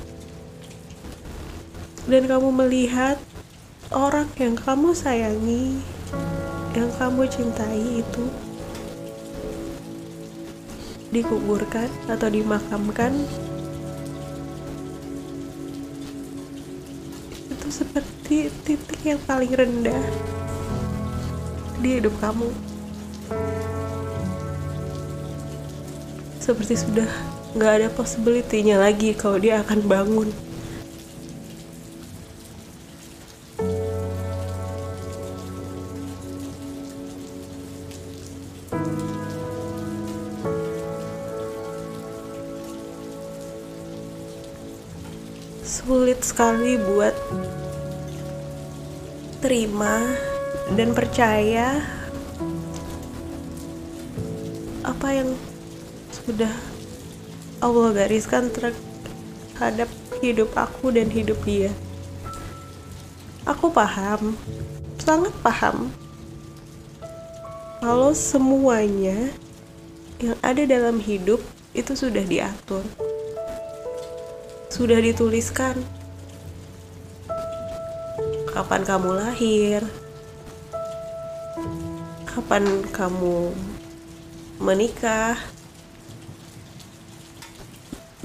dan 2.05 2.29
kamu 2.29 2.53
melihat 2.53 3.17
orang 3.89 4.29
yang 4.37 4.53
kamu 4.53 4.93
sayangi, 4.93 5.81
yang 6.77 6.89
kamu 7.01 7.25
cintai 7.25 8.05
itu 8.05 8.25
dikuburkan 11.09 11.89
atau 12.05 12.29
dimakamkan. 12.29 13.13
Itu 17.49 17.67
seperti 17.73 18.53
titik 18.61 19.01
yang 19.01 19.21
paling 19.25 19.49
rendah 19.49 20.05
di 21.81 21.97
hidup 21.97 22.13
kamu. 22.21 22.53
Seperti 26.37 26.77
sudah 26.77 27.09
nggak 27.57 27.71
ada 27.81 27.87
possibility-nya 27.89 28.77
lagi 28.77 29.17
kalau 29.17 29.41
dia 29.41 29.65
akan 29.65 29.81
bangun 29.89 30.29
sekali 46.35 46.75
buat 46.75 47.15
terima 49.39 50.03
dan 50.75 50.91
percaya 50.91 51.79
apa 54.83 55.15
yang 55.15 55.31
sudah 56.11 56.51
Allah 57.63 57.95
gariskan 57.95 58.51
terhadap 58.51 59.87
hidup 60.19 60.51
aku 60.59 60.91
dan 60.91 61.07
hidup 61.07 61.39
dia. 61.47 61.71
Aku 63.47 63.71
paham, 63.71 64.35
sangat 64.99 65.31
paham 65.39 65.87
kalau 67.79 68.11
semuanya 68.11 69.31
yang 70.19 70.35
ada 70.43 70.67
dalam 70.67 70.99
hidup 70.99 71.39
itu 71.71 71.95
sudah 71.95 72.27
diatur 72.27 72.83
sudah 74.67 74.99
dituliskan 74.99 75.79
kapan 78.55 78.87
kamu 78.87 79.19
lahir, 79.19 79.83
kapan 82.23 82.87
kamu 82.87 83.51
menikah, 84.63 85.35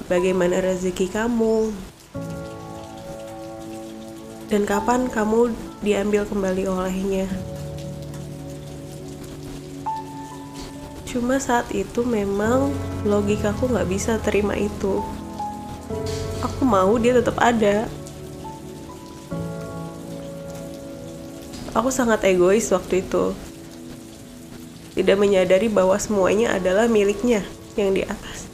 bagaimana 0.07 0.63
rezeki 0.63 1.11
kamu, 1.11 1.75
dan 4.47 4.63
kapan 4.63 5.11
kamu 5.11 5.51
diambil 5.83 6.23
kembali 6.23 6.63
olehnya. 6.63 7.27
Cuma 11.11 11.43
saat 11.43 11.67
itu 11.75 12.07
memang 12.07 12.71
logikaku 13.03 13.67
nggak 13.67 13.89
bisa 13.91 14.15
terima 14.23 14.55
itu. 14.55 15.03
Aku 16.39 16.63
mau 16.63 16.95
dia 16.95 17.19
tetap 17.19 17.35
ada 17.35 17.91
aku 21.81 21.89
sangat 21.89 22.21
egois 22.29 22.69
waktu 22.69 23.01
itu. 23.01 23.33
Tidak 24.93 25.17
menyadari 25.17 25.65
bahwa 25.65 25.97
semuanya 25.97 26.53
adalah 26.53 26.85
miliknya 26.85 27.41
yang 27.73 27.97
di 27.97 28.05
atas. 28.05 28.45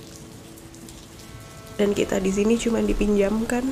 Dan 1.75 1.91
kita 1.91 2.23
di 2.23 2.31
sini 2.31 2.55
cuma 2.55 2.79
dipinjamkan. 2.79 3.67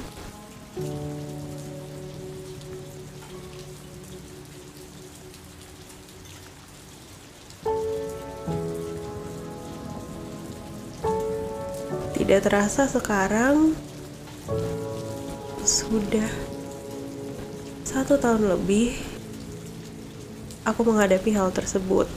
Tidak 12.12 12.40
terasa 12.44 12.92
sekarang 12.92 13.72
sudah 15.64 16.30
satu 17.86 18.20
tahun 18.20 18.52
lebih 18.52 19.15
aku 20.66 20.82
menghadapi 20.82 21.30
hal 21.38 21.54
tersebut. 21.54 22.10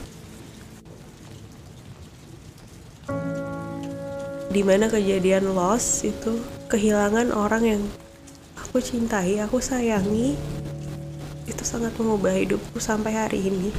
Di 4.49 4.65
mana 4.65 4.89
kejadian 4.89 5.53
loss 5.53 6.01
itu 6.01 6.41
kehilangan 6.73 7.29
orang 7.29 7.63
yang 7.63 7.83
aku 8.57 8.81
cintai, 8.81 9.37
aku 9.37 9.61
sayangi, 9.61 10.33
itu 11.45 11.63
sangat 11.63 11.93
mengubah 12.01 12.33
hidupku 12.33 12.81
sampai 12.81 13.13
hari 13.13 13.53
ini. 13.53 13.71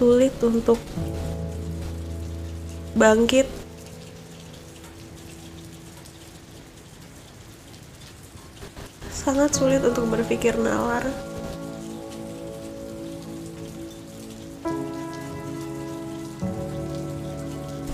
sulit 0.00 0.32
untuk 0.40 0.80
bangkit 2.96 3.59
sangat 9.30 9.54
sulit 9.54 9.78
untuk 9.86 10.10
berpikir 10.10 10.58
nalar. 10.58 11.06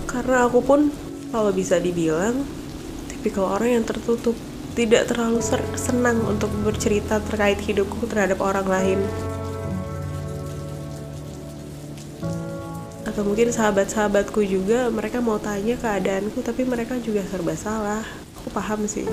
Karena 0.09 0.49
aku 0.49 0.65
pun 0.65 0.89
kalau 1.29 1.53
bisa 1.53 1.77
dibilang 1.77 2.41
tipikal 3.05 3.53
orang 3.53 3.77
yang 3.77 3.85
tertutup. 3.85 4.33
Tidak 4.77 5.09
terlalu 5.09 5.41
senang 5.73 6.21
untuk 6.21 6.53
bercerita 6.61 7.17
terkait 7.17 7.57
hidupku 7.65 8.05
terhadap 8.05 8.37
orang 8.41 8.69
lain. 8.69 8.99
Atau 13.09 13.25
mungkin 13.25 13.49
sahabat-sahabatku 13.49 14.41
juga 14.45 14.89
mereka 14.93 15.17
mau 15.17 15.41
tanya 15.41 15.77
keadaanku 15.81 16.45
tapi 16.45 16.61
mereka 16.61 16.97
juga 17.01 17.25
serba 17.25 17.57
salah. 17.57 18.05
Aku 18.37 18.53
paham 18.53 18.85
sih 18.85 19.05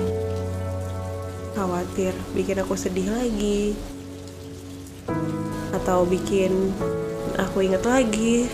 khawatir 1.55 2.11
bikin 2.35 2.59
aku 2.59 2.75
sedih 2.75 3.07
lagi. 3.07 3.73
Atau 5.71 6.03
bikin 6.03 6.75
aku 7.39 7.63
inget 7.63 7.81
lagi. 7.87 8.51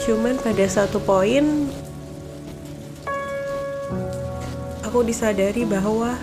Cuman 0.00 0.40
pada 0.40 0.64
satu 0.64 0.96
poin 0.98 1.68
aku 4.80 5.04
disadari 5.04 5.68
bahwa 5.68 6.16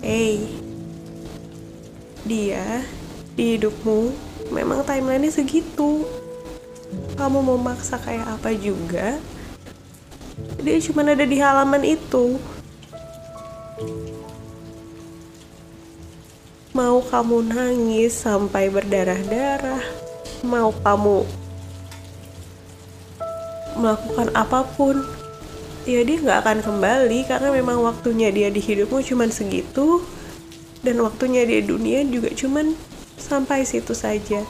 hey, 0.00 0.46
dia 2.24 2.86
di 3.34 3.58
hidupmu 3.58 4.14
memang 4.54 4.86
timelinenya 4.86 5.42
segitu. 5.42 6.06
Kamu 7.18 7.42
mau 7.44 7.58
maksa 7.60 8.00
kayak 8.00 8.40
apa 8.40 8.54
juga 8.56 9.20
dia 10.60 10.76
cuma 10.84 11.06
ada 11.06 11.24
di 11.24 11.36
halaman 11.40 11.82
itu. 11.84 12.40
Mau 16.76 17.02
kamu 17.02 17.50
nangis 17.50 18.14
sampai 18.14 18.70
berdarah-darah. 18.70 19.82
Mau 20.46 20.70
kamu 20.80 21.26
melakukan 23.80 24.28
apa 24.36 24.66
pun 24.76 25.00
ya 25.88 26.04
dia 26.04 26.20
nggak 26.20 26.38
akan 26.44 26.58
kembali 26.60 27.24
karena 27.24 27.48
memang 27.48 27.80
waktunya 27.80 28.28
dia 28.28 28.48
di 28.52 28.60
hidupmu 28.62 29.02
cuma 29.02 29.26
segitu. 29.28 30.04
Dan 30.80 31.04
waktunya 31.04 31.44
dia 31.44 31.60
di 31.60 31.68
dunia 31.68 32.00
juga 32.08 32.32
cuman 32.32 32.72
Sampai 33.20 33.68
situ 33.68 33.92
saja. 33.92 34.40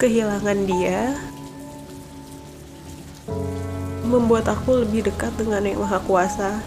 Kehilangan 0.00 0.64
dia 0.64 1.12
membuat 4.08 4.48
aku 4.48 4.80
lebih 4.80 5.12
dekat 5.12 5.28
dengan 5.36 5.60
Yang 5.60 5.84
Maha 5.84 6.00
Kuasa. 6.00 6.64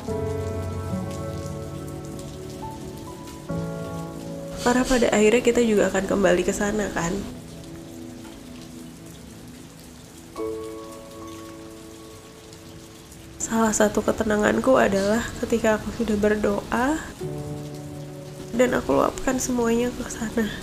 Karena 4.61 4.85
pada 4.85 5.07
akhirnya 5.09 5.41
kita 5.41 5.65
juga 5.65 5.89
akan 5.89 6.05
kembali 6.05 6.45
ke 6.45 6.53
sana 6.53 6.93
kan. 6.93 7.09
Salah 13.41 13.73
satu 13.73 14.05
ketenanganku 14.05 14.77
adalah 14.77 15.25
ketika 15.41 15.81
aku 15.81 15.89
sudah 15.97 16.21
berdoa 16.21 17.01
dan 18.53 18.77
aku 18.77 18.93
luapkan 18.93 19.41
semuanya 19.41 19.89
ke 19.89 20.05
sana 20.05 20.53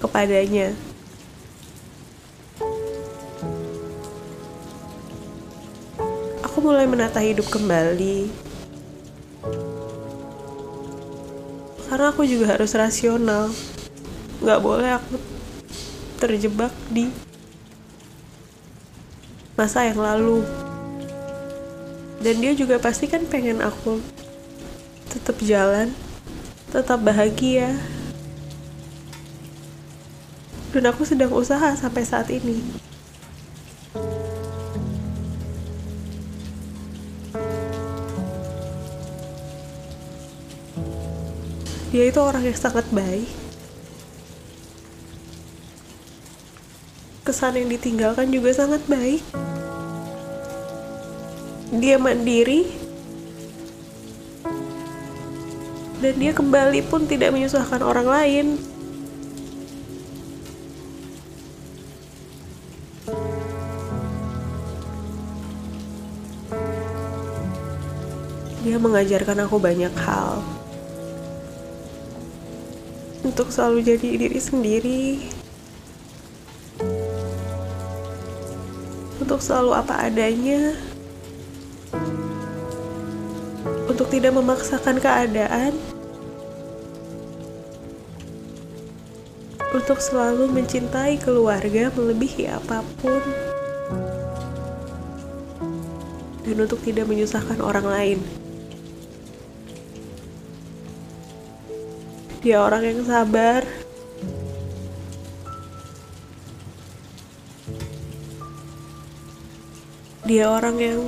kepadanya. 0.00 0.93
Mulai 6.64 6.88
menata 6.88 7.20
hidup 7.20 7.44
kembali. 7.52 8.32
Karena 11.92 12.08
aku 12.08 12.24
juga 12.24 12.56
harus 12.56 12.72
rasional. 12.72 13.52
Gak 14.40 14.60
boleh 14.64 14.96
aku 14.96 15.20
terjebak 16.16 16.72
di 16.88 17.12
masa 19.60 19.84
yang 19.84 20.00
lalu. 20.00 20.40
Dan 22.24 22.40
dia 22.40 22.56
juga 22.56 22.80
pasti 22.80 23.12
kan 23.12 23.28
pengen 23.28 23.60
aku 23.60 24.00
tetap 25.12 25.36
jalan, 25.44 25.92
tetap 26.72 26.96
bahagia. 27.04 27.76
Dan 30.72 30.88
aku 30.88 31.04
sedang 31.04 31.36
usaha 31.36 31.76
sampai 31.76 32.08
saat 32.08 32.32
ini. 32.32 32.64
Dia 41.94 42.10
itu 42.10 42.18
orang 42.18 42.42
yang 42.42 42.58
sangat 42.58 42.90
baik. 42.90 43.30
Kesan 47.22 47.54
yang 47.54 47.70
ditinggalkan 47.70 48.34
juga 48.34 48.50
sangat 48.50 48.82
baik. 48.90 49.22
Dia 51.78 51.94
mandiri. 52.02 52.66
Dan 56.02 56.18
dia 56.18 56.34
kembali 56.34 56.82
pun 56.90 57.06
tidak 57.06 57.30
menyusahkan 57.30 57.78
orang 57.86 58.10
lain. 58.10 58.46
Dia 68.66 68.82
mengajarkan 68.82 69.46
aku 69.46 69.62
banyak 69.62 69.94
hal 69.94 70.23
untuk 73.24 73.48
selalu 73.48 73.80
jadi 73.80 74.08
diri 74.20 74.36
sendiri, 74.36 75.04
untuk 79.16 79.40
selalu 79.40 79.72
apa 79.72 80.12
adanya, 80.12 80.76
untuk 83.88 84.12
tidak 84.12 84.36
memaksakan 84.36 85.00
keadaan, 85.00 85.72
untuk 89.72 89.98
selalu 89.98 90.44
mencintai 90.52 91.16
keluarga 91.16 91.88
melebihi 91.96 92.52
apa 92.52 92.84
pun, 93.00 93.24
dan 96.44 96.56
untuk 96.60 96.76
tidak 96.84 97.08
menyusahkan 97.08 97.64
orang 97.64 97.88
lain. 97.88 98.43
Dia 102.44 102.60
orang 102.60 102.84
yang 102.84 103.00
sabar. 103.08 103.64
Dia 110.28 110.52
orang 110.52 110.76
yang 110.76 111.00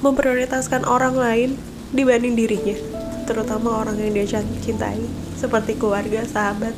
memprioritaskan 0.00 0.88
orang 0.88 1.12
lain 1.12 1.50
dibanding 1.92 2.32
dirinya, 2.32 2.72
terutama 3.28 3.84
orang 3.84 4.00
yang 4.00 4.16
dia 4.16 4.40
cintai, 4.64 5.04
seperti 5.36 5.76
keluarga, 5.76 6.24
sahabat, 6.24 6.72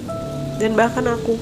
dan 0.58 0.74
bahkan 0.74 1.06
aku. 1.06 1.38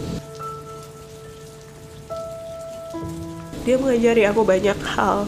Dia 3.64 3.80
mengajari 3.80 4.28
aku 4.28 4.44
banyak 4.44 4.76
hal. 4.92 5.24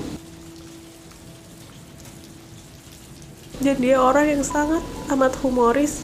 Dan 3.62 3.78
dia 3.78 4.02
orang 4.02 4.26
yang 4.26 4.42
sangat 4.42 4.82
amat 5.14 5.38
humoris. 5.38 6.02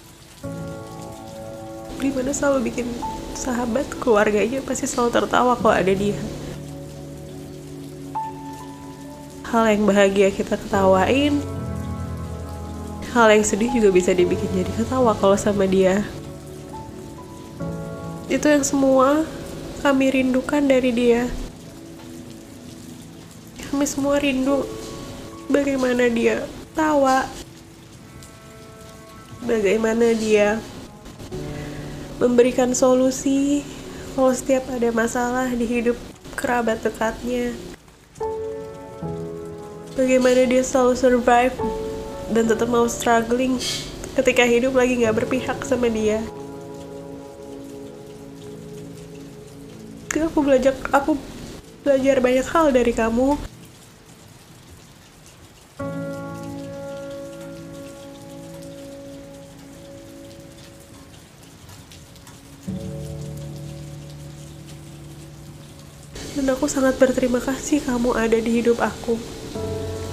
Di 1.99 2.07
mana 2.14 2.31
selalu 2.31 2.71
bikin 2.71 2.87
sahabat, 3.35 3.83
keluarganya 3.99 4.62
pasti 4.62 4.87
selalu 4.87 5.11
tertawa 5.18 5.59
kalau 5.59 5.75
ada 5.75 5.90
dia. 5.90 6.14
Hal 9.51 9.75
yang 9.75 9.90
bahagia 9.90 10.31
kita 10.31 10.55
ketawain, 10.55 11.42
hal 13.11 13.27
yang 13.35 13.42
sedih 13.42 13.75
juga 13.75 13.90
bisa 13.90 14.14
dibikin 14.14 14.47
jadi 14.55 14.71
ketawa 14.79 15.18
kalau 15.18 15.35
sama 15.35 15.66
dia. 15.66 16.07
Itu 18.31 18.47
yang 18.47 18.62
semua 18.62 19.27
kami 19.83 20.14
rindukan 20.14 20.62
dari 20.62 20.94
dia. 20.94 21.27
Kami 23.66 23.83
semua 23.83 24.23
rindu 24.23 24.62
bagaimana 25.51 26.07
dia 26.07 26.47
tawa, 26.79 27.27
bagaimana 29.49 30.13
dia 30.13 30.61
memberikan 32.21 32.77
solusi 32.77 33.65
kalau 34.13 34.29
setiap 34.37 34.69
ada 34.69 34.93
masalah 34.93 35.49
di 35.49 35.65
hidup 35.65 35.97
kerabat 36.37 36.85
dekatnya. 36.85 37.57
Bagaimana 39.97 40.45
dia 40.45 40.63
selalu 40.63 40.95
survive 40.95 41.57
dan 42.31 42.45
tetap 42.45 42.69
mau 42.69 42.85
struggling 42.87 43.57
ketika 44.21 44.45
hidup 44.45 44.77
lagi 44.77 45.01
nggak 45.01 45.17
berpihak 45.25 45.59
sama 45.65 45.89
dia. 45.89 46.21
Aku 50.19 50.43
belajar, 50.43 50.75
aku 50.93 51.15
belajar 51.87 52.19
banyak 52.19 52.47
hal 52.51 52.75
dari 52.75 52.93
kamu. 52.93 53.39
Sangat 66.79 66.94
berterima 66.94 67.42
kasih 67.42 67.83
kamu 67.83 68.14
ada 68.14 68.38
di 68.38 68.62
hidup 68.62 68.79
aku 68.79 69.18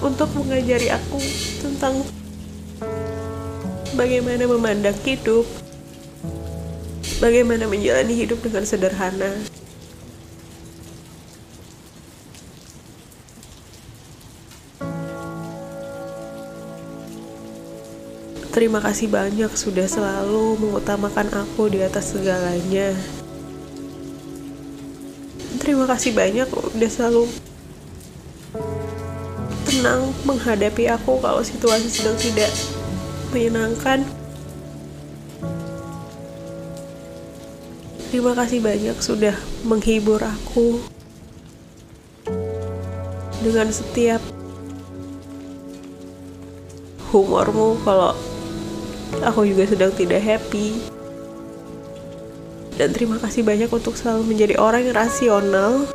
untuk 0.01 0.25
mengajari 0.33 0.89
aku 0.89 1.21
tentang 1.61 2.01
bagaimana 3.93 4.49
memandang 4.49 4.97
hidup, 5.05 5.45
bagaimana 7.21 7.69
menjalani 7.69 8.17
hidup 8.17 8.41
dengan 8.41 8.65
sederhana. 8.65 9.45
Terima 18.49 18.81
kasih 18.81 19.13
banyak 19.13 19.53
sudah 19.53 19.85
selalu 19.85 20.57
mengutamakan 20.57 21.29
aku 21.29 21.69
di 21.69 21.85
atas 21.85 22.17
segalanya. 22.17 22.97
Terima 25.65 25.89
kasih 25.89 26.13
banyak 26.13 26.45
udah 26.45 26.89
selalu 26.93 27.25
tenang 29.65 30.13
menghadapi 30.21 30.85
aku 30.93 31.17
kalau 31.17 31.41
situasi 31.41 31.89
sedang 31.89 32.13
tidak 32.21 32.53
menyenangkan. 33.33 34.05
Terima 38.13 38.37
kasih 38.37 38.61
banyak 38.61 38.93
sudah 39.01 39.33
menghibur 39.65 40.21
aku 40.21 40.85
dengan 43.41 43.73
setiap 43.73 44.21
humormu 47.09 47.81
kalau 47.81 48.13
aku 49.25 49.49
juga 49.49 49.65
sedang 49.65 49.91
tidak 49.97 50.21
happy. 50.21 50.94
Dan 52.75 52.91
terima 52.91 53.15
kasih 53.23 53.39
banyak 53.47 53.71
untuk 53.71 53.95
selalu 53.95 54.35
menjadi 54.35 54.59
orang 54.59 54.83
yang 54.83 54.95
rasional 54.99 55.87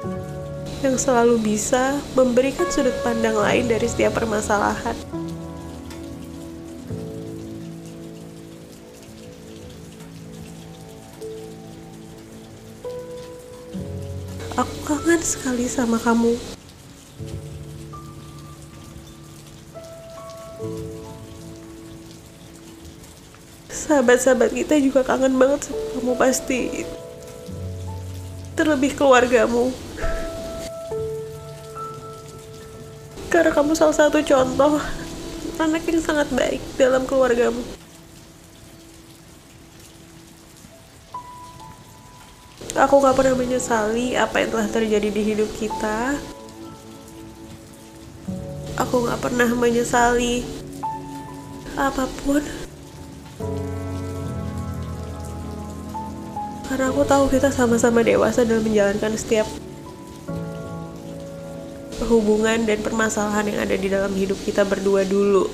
yang 0.80 0.96
selalu 0.96 1.36
bisa 1.44 2.00
memberikan 2.16 2.64
sudut 2.72 2.96
pandang 3.04 3.36
lain 3.36 3.68
dari 3.68 3.84
setiap 3.84 4.16
permasalahan. 4.16 4.96
Aku 14.56 14.76
kangen 14.88 15.20
sekali 15.20 15.68
sama 15.68 16.00
kamu. 16.00 16.59
Sahabat-sahabat 23.90 24.54
kita 24.54 24.78
juga 24.78 25.02
kangen 25.02 25.34
banget 25.34 25.66
sama 25.66 25.82
kamu 25.98 26.14
pasti. 26.14 26.62
Terlebih 28.54 28.94
keluargamu. 28.94 29.74
Karena 33.26 33.50
kamu 33.50 33.74
salah 33.74 33.98
satu 33.98 34.22
contoh 34.22 34.78
anak 35.58 35.82
yang 35.90 35.98
sangat 35.98 36.30
baik 36.30 36.62
dalam 36.78 37.02
keluargamu. 37.02 37.58
Aku 42.78 43.02
gak 43.02 43.18
pernah 43.18 43.34
menyesali 43.34 44.14
apa 44.14 44.38
yang 44.38 44.54
telah 44.54 44.68
terjadi 44.70 45.10
di 45.10 45.22
hidup 45.34 45.50
kita. 45.58 46.14
Aku 48.78 49.02
gak 49.02 49.18
pernah 49.18 49.50
menyesali 49.50 50.46
apa 51.74 52.06
pun. 52.22 52.59
Karena 56.70 56.86
aku 56.86 57.02
tahu 57.02 57.26
kita 57.26 57.50
sama-sama 57.50 58.06
dewasa 58.06 58.46
dalam 58.46 58.62
menjalankan 58.62 59.18
setiap 59.18 59.42
hubungan 62.06 62.62
dan 62.62 62.78
permasalahan 62.78 63.50
yang 63.50 63.58
ada 63.58 63.74
di 63.74 63.90
dalam 63.90 64.14
hidup 64.14 64.38
kita 64.46 64.62
berdua 64.62 65.02
dulu. 65.02 65.50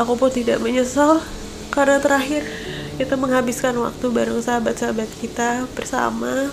Aku 0.00 0.16
pun 0.16 0.32
tidak 0.32 0.64
menyesal 0.64 1.20
karena 1.68 2.00
terakhir 2.00 2.48
kita 2.96 3.20
menghabiskan 3.20 3.76
waktu 3.76 4.08
bareng 4.08 4.40
sahabat-sahabat 4.40 5.08
kita 5.20 5.68
bersama 5.76 6.48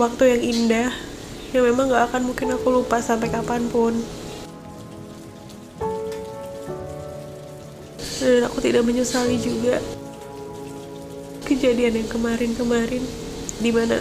waktu 0.00 0.36
yang 0.36 0.42
indah 0.48 0.90
yang 1.52 1.68
memang 1.68 1.92
gak 1.92 2.08
akan 2.08 2.32
mungkin 2.32 2.56
aku 2.56 2.72
lupa 2.72 3.04
sampai 3.04 3.28
kapan 3.28 3.68
pun. 3.68 4.23
Dan 8.24 8.48
aku 8.48 8.64
tidak 8.64 8.88
menyesali 8.88 9.36
juga 9.36 9.84
kejadian 11.44 12.00
yang 12.00 12.08
kemarin-kemarin 12.08 13.04
di 13.60 13.68
mana 13.68 14.00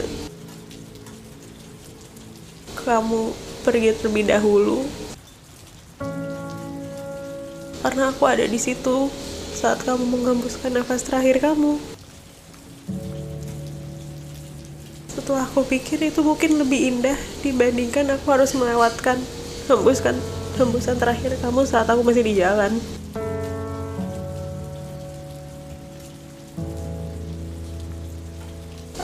kamu 2.79 3.35
pergi 3.67 3.91
terlebih 3.99 4.31
dahulu 4.31 4.87
karena 7.83 8.15
aku 8.15 8.23
ada 8.23 8.47
di 8.47 8.55
situ 8.55 9.11
saat 9.51 9.83
kamu 9.83 10.07
menghembuskan 10.07 10.71
nafas 10.71 11.03
terakhir 11.03 11.43
kamu. 11.43 11.75
Setelah 15.11 15.43
aku 15.51 15.67
pikir 15.67 15.99
itu 15.99 16.23
mungkin 16.23 16.63
lebih 16.63 16.79
indah 16.95 17.19
dibandingkan 17.43 18.07
aku 18.15 18.27
harus 18.31 18.55
melewatkan 18.55 19.19
hembuskan 19.67 20.15
hembusan 20.55 20.95
terakhir 20.95 21.35
kamu 21.43 21.67
saat 21.67 21.91
aku 21.91 22.07
masih 22.07 22.23
di 22.23 22.39
jalan. 22.39 22.71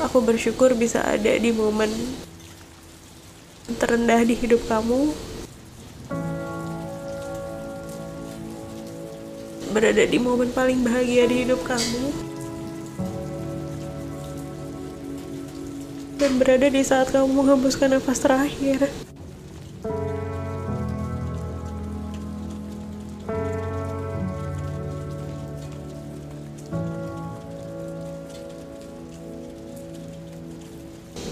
Aku 0.10 0.26
bersyukur 0.26 0.74
bisa 0.74 1.06
ada 1.06 1.38
di 1.38 1.54
momen 1.54 1.94
terendah 3.78 4.26
di 4.26 4.34
hidup 4.34 4.58
kamu 4.66 5.14
berada 9.70 10.02
di 10.10 10.18
momen 10.18 10.50
paling 10.50 10.82
bahagia 10.82 11.30
di 11.30 11.46
hidup 11.46 11.62
kamu 11.62 12.10
dan 16.18 16.42
berada 16.42 16.74
di 16.74 16.82
saat 16.82 17.14
kamu 17.14 17.30
menghembuskan 17.30 17.94
nafas 17.94 18.18
terakhir. 18.18 19.09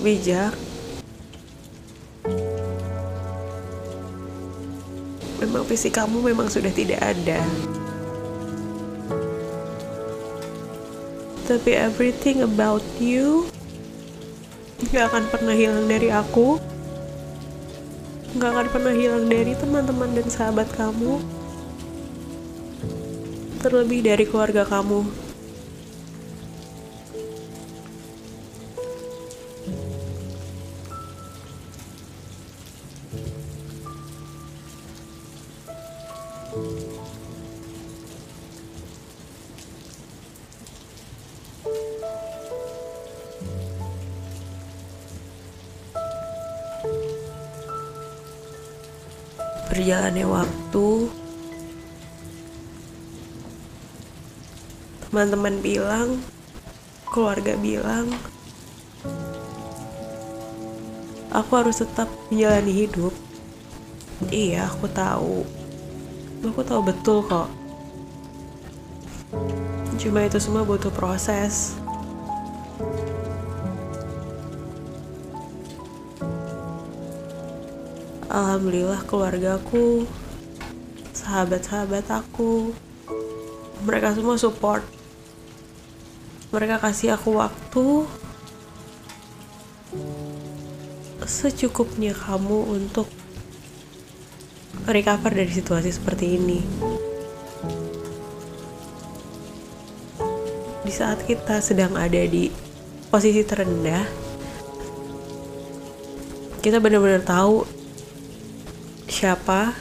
Bijak. 0.08 0.56
Memang 5.44 5.68
visi 5.68 5.92
kamu 5.92 6.32
memang 6.32 6.48
sudah 6.48 6.72
tidak 6.72 7.04
ada. 7.04 7.44
tapi 11.48 11.80
everything 11.80 12.44
about 12.44 12.84
you 13.00 13.48
gak 14.92 15.08
akan 15.08 15.24
pernah 15.32 15.56
hilang 15.56 15.88
dari 15.88 16.12
aku 16.12 16.60
gak 18.36 18.52
akan 18.52 18.68
pernah 18.68 18.92
hilang 18.92 19.32
dari 19.32 19.56
teman-teman 19.56 20.12
dan 20.12 20.28
sahabat 20.28 20.68
kamu 20.76 21.24
terlebih 23.64 24.04
dari 24.04 24.28
keluarga 24.28 24.68
kamu 24.68 25.08
berjalannya 49.88 50.28
waktu. 50.28 50.88
Teman-teman 55.08 55.64
bilang 55.64 56.20
keluarga 57.08 57.56
bilang 57.56 58.12
aku 61.32 61.52
harus 61.56 61.80
tetap 61.80 62.12
menjalani 62.28 62.84
hidup. 62.84 63.16
Iya 64.28 64.68
aku 64.68 64.92
tahu. 64.92 65.48
Aku 66.44 66.68
tahu 66.68 66.82
betul 66.84 67.24
kok. 67.24 67.48
Cuma 69.96 70.28
itu 70.28 70.36
semua 70.44 70.68
butuh 70.68 70.92
proses 70.92 71.80
Alhamdulillah 78.38 79.02
keluargaku, 79.10 80.06
sahabat-sahabat 81.10 82.06
aku, 82.14 82.70
mereka 83.82 84.14
semua 84.14 84.38
support. 84.38 84.86
Mereka 86.54 86.78
kasih 86.78 87.18
aku 87.18 87.34
waktu 87.42 88.06
secukupnya 91.26 92.14
kamu 92.14 92.78
untuk 92.78 93.10
recover 94.86 95.34
dari 95.34 95.50
situasi 95.50 95.90
seperti 95.90 96.38
ini. 96.38 96.62
Di 100.86 100.94
saat 100.94 101.26
kita 101.26 101.58
sedang 101.58 101.98
ada 101.98 102.22
di 102.22 102.54
posisi 103.10 103.42
terendah, 103.42 104.06
kita 106.62 106.78
benar-benar 106.78 107.26
tahu 107.26 107.77
siapa 109.18 109.74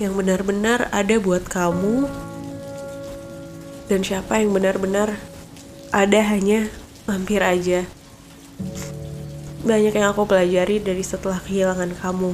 yang 0.00 0.16
benar-benar 0.16 0.88
ada 0.96 1.20
buat 1.20 1.44
kamu 1.44 2.08
dan 3.92 4.00
siapa 4.00 4.40
yang 4.40 4.56
benar-benar 4.56 5.20
ada 5.92 6.20
hanya 6.24 6.72
mampir 7.04 7.44
aja. 7.44 7.84
Banyak 9.60 9.92
yang 9.92 10.08
aku 10.08 10.24
pelajari 10.24 10.80
dari 10.80 11.04
setelah 11.04 11.36
kehilangan 11.36 11.92
kamu. 12.00 12.32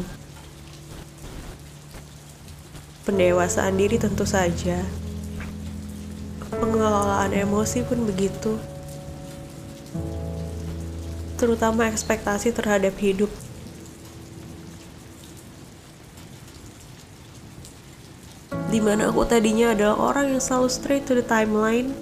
Pendewasaan 3.10 3.74
diri 3.74 3.98
tentu 3.98 4.22
saja. 4.22 4.78
Pengelolaan 6.54 7.34
emosi 7.34 7.82
pun 7.82 8.06
begitu. 8.06 8.62
Terutama 11.34 11.90
ekspektasi 11.90 12.54
terhadap 12.54 12.94
hidup 13.02 13.26
di 18.74 18.82
mana 18.82 19.14
aku 19.14 19.22
tadinya 19.22 19.70
adalah 19.70 20.10
orang 20.10 20.34
yang 20.34 20.42
selalu 20.42 20.66
straight 20.66 21.06
to 21.06 21.14
the 21.14 21.22
timeline. 21.22 21.94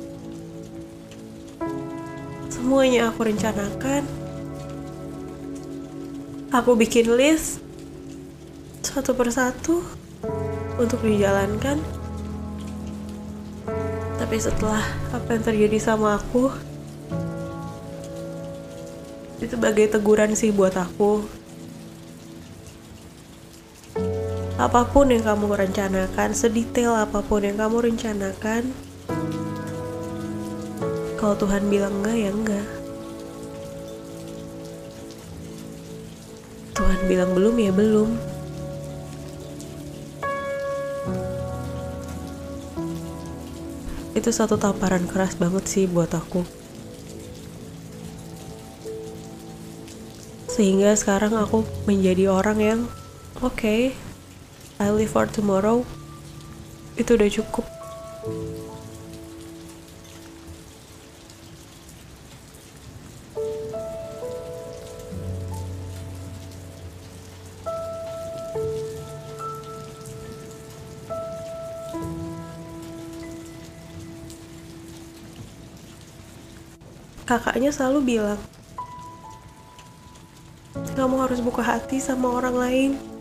Semuanya 2.49 3.13
aku 3.13 3.29
rencanakan. 3.29 4.09
Aku 6.49 6.73
bikin 6.73 7.13
list 7.13 7.61
satu 8.81 9.13
persatu 9.13 9.85
untuk 10.81 11.05
dijalankan. 11.05 11.77
Tapi 14.17 14.37
setelah 14.41 14.81
apa 15.13 15.29
yang 15.29 15.45
terjadi 15.45 15.77
sama 15.77 16.17
aku 16.17 16.49
itu 19.45 19.61
bagai 19.61 19.93
teguran 19.93 20.33
sih 20.33 20.49
buat 20.49 20.73
aku 20.73 21.21
apa 24.63 24.87
pun 24.87 25.11
yang 25.11 25.27
kamu 25.27 25.59
rencanakan, 25.59 26.39
sedetail 26.39 26.95
apa 26.95 27.19
pun 27.19 27.43
yang 27.43 27.59
kamu 27.59 27.83
rencanakan, 27.83 28.71
kalau 31.19 31.35
Tuhan 31.35 31.67
bilang 31.67 31.99
enggak 31.99 32.15
ya 32.15 32.31
enggak. 32.31 32.67
Tuhan 36.79 37.01
bilang 37.11 37.31
belum 37.35 37.55
ya 37.59 37.73
belum. 37.75 38.11
Itu 44.15 44.31
satu 44.31 44.55
tamparan 44.55 45.11
keras 45.11 45.35
banget 45.43 45.67
sih 45.67 45.91
buat 45.91 46.15
aku. 46.15 46.47
Sehingga 50.47 50.95
sekarang 50.95 51.35
aku 51.35 51.67
menjadi 51.91 52.31
orang 52.31 52.59
yang 52.63 52.81
oke, 53.43 53.59
okay, 53.59 53.99
I 54.83 54.91
live 54.91 55.15
for 55.15 55.31
tomorrow. 55.31 55.87
Itu 56.99 57.15
udah 57.15 57.31
cukup. 57.31 57.63
kakaknya 77.33 77.73
selalu 77.73 78.19
bilang, 78.19 78.37
kamu 80.93 81.17
harus 81.25 81.41
buka 81.41 81.65
hati 81.65 81.97
sama 81.97 82.29
orang 82.29 82.57
lain. 82.61 83.12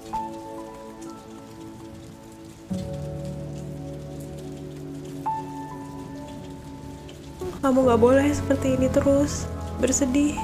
Kamu 7.71 7.87
gak 7.87 8.03
boleh 8.03 8.27
seperti 8.35 8.75
ini 8.75 8.91
terus, 8.91 9.47
bersedih. 9.79 10.35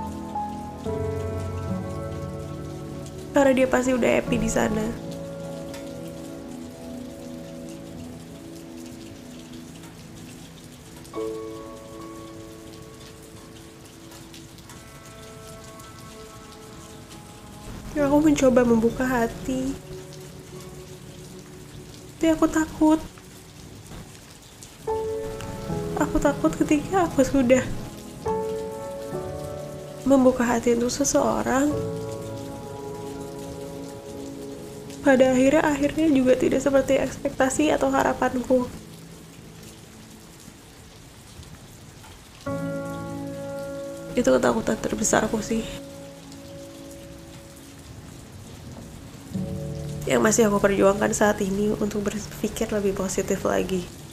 Karena 3.35 3.51
dia 3.51 3.67
pasti 3.67 3.91
udah 3.91 4.07
happy 4.07 4.39
di 4.39 4.47
sana. 4.47 4.87
Aku 18.07 18.23
mencoba 18.23 18.63
membuka 18.63 19.03
hati. 19.03 19.75
Tapi 22.15 22.31
aku 22.31 22.47
takut. 22.47 23.16
Takut 26.37 26.53
ketika 26.53 27.09
aku 27.09 27.25
sudah 27.25 27.65
membuka 30.05 30.45
hati 30.45 30.77
untuk 30.77 30.93
seseorang. 30.93 31.73
Pada 35.01 35.33
akhirnya, 35.33 35.65
akhirnya 35.65 36.05
juga 36.13 36.37
tidak 36.37 36.61
seperti 36.61 37.01
ekspektasi 37.01 37.73
atau 37.73 37.89
harapanku. 37.89 38.69
Itu 44.13 44.29
ketakutan 44.29 44.77
terbesarku 44.77 45.41
sih. 45.41 45.65
yang 50.07 50.23
masih 50.23 50.47
aku 50.47 50.63
perjuangkan 50.63 51.11
saat 51.11 51.43
ini 51.43 51.75
untuk 51.83 52.07
berpikir 52.07 52.71
lebih 52.71 52.95
positif 52.95 53.43
lagi. 53.43 54.06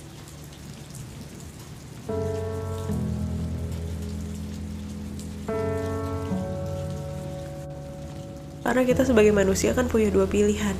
Karena 8.75 8.91
kita 8.91 9.07
sebagai 9.07 9.31
manusia 9.31 9.71
kan 9.71 9.87
punya 9.87 10.11
dua 10.11 10.27
pilihan. 10.27 10.75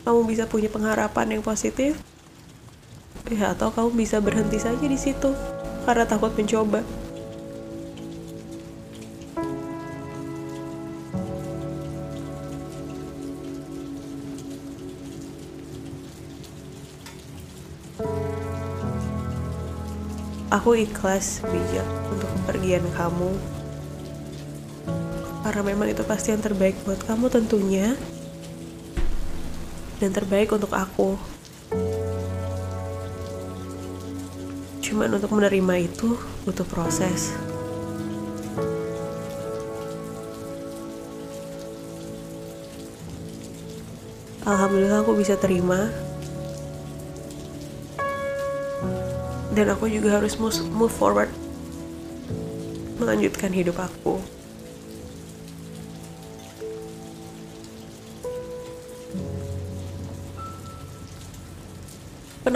Kamu 0.00 0.24
bisa 0.24 0.48
punya 0.48 0.72
pengharapan 0.72 1.36
yang 1.36 1.44
positif, 1.44 2.00
ya 3.28 3.52
atau 3.52 3.68
kamu 3.68 3.92
bisa 3.92 4.16
berhenti 4.24 4.56
saja 4.56 4.80
di 4.80 4.96
situ 4.96 5.28
karena 5.84 6.08
takut 6.08 6.32
mencoba. 6.32 6.80
Aku 20.48 20.72
ikhlas 20.80 21.44
bijak 21.44 21.84
untuk 22.08 22.32
kepergian 22.40 22.88
kamu 22.96 23.36
karena 25.42 25.74
memang 25.74 25.90
itu 25.90 26.06
pasti 26.06 26.30
yang 26.30 26.38
terbaik 26.38 26.78
buat 26.86 27.02
kamu 27.02 27.26
tentunya. 27.26 27.98
Dan 29.98 30.14
terbaik 30.14 30.54
untuk 30.54 30.70
aku. 30.70 31.18
Cuman 34.82 35.18
untuk 35.18 35.30
menerima 35.34 35.74
itu 35.82 36.14
butuh 36.46 36.66
proses. 36.66 37.34
Alhamdulillah 44.42 45.06
aku 45.06 45.14
bisa 45.18 45.34
terima. 45.38 45.90
Dan 49.54 49.70
aku 49.70 49.86
juga 49.90 50.18
harus 50.18 50.38
move 50.38 50.90
forward. 50.90 51.30
Melanjutkan 52.98 53.54
hidup 53.54 53.78
aku 53.78 54.41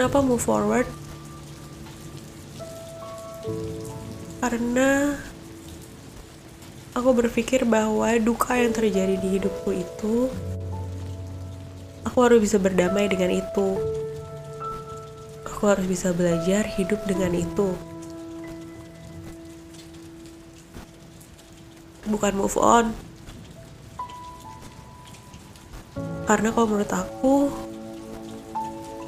kenapa 0.07 0.23
move 0.23 0.39
forward 0.39 0.87
karena 4.39 5.19
aku 6.95 7.11
berpikir 7.11 7.67
bahwa 7.67 8.15
duka 8.23 8.55
yang 8.55 8.71
terjadi 8.71 9.19
di 9.19 9.35
hidupku 9.35 9.75
itu 9.75 10.31
aku 12.07 12.17
harus 12.23 12.39
bisa 12.39 12.55
berdamai 12.55 13.11
dengan 13.11 13.35
itu 13.35 13.75
Aku 15.57 15.73
harus 15.73 15.89
bisa 15.89 16.13
belajar 16.13 16.69
hidup 16.69 17.01
dengan 17.09 17.33
itu. 17.33 17.73
Bukan 22.05 22.37
move 22.37 22.53
on. 22.61 22.93
Karena 26.29 26.53
kalau 26.53 26.69
menurut 26.69 26.93
aku, 26.93 27.49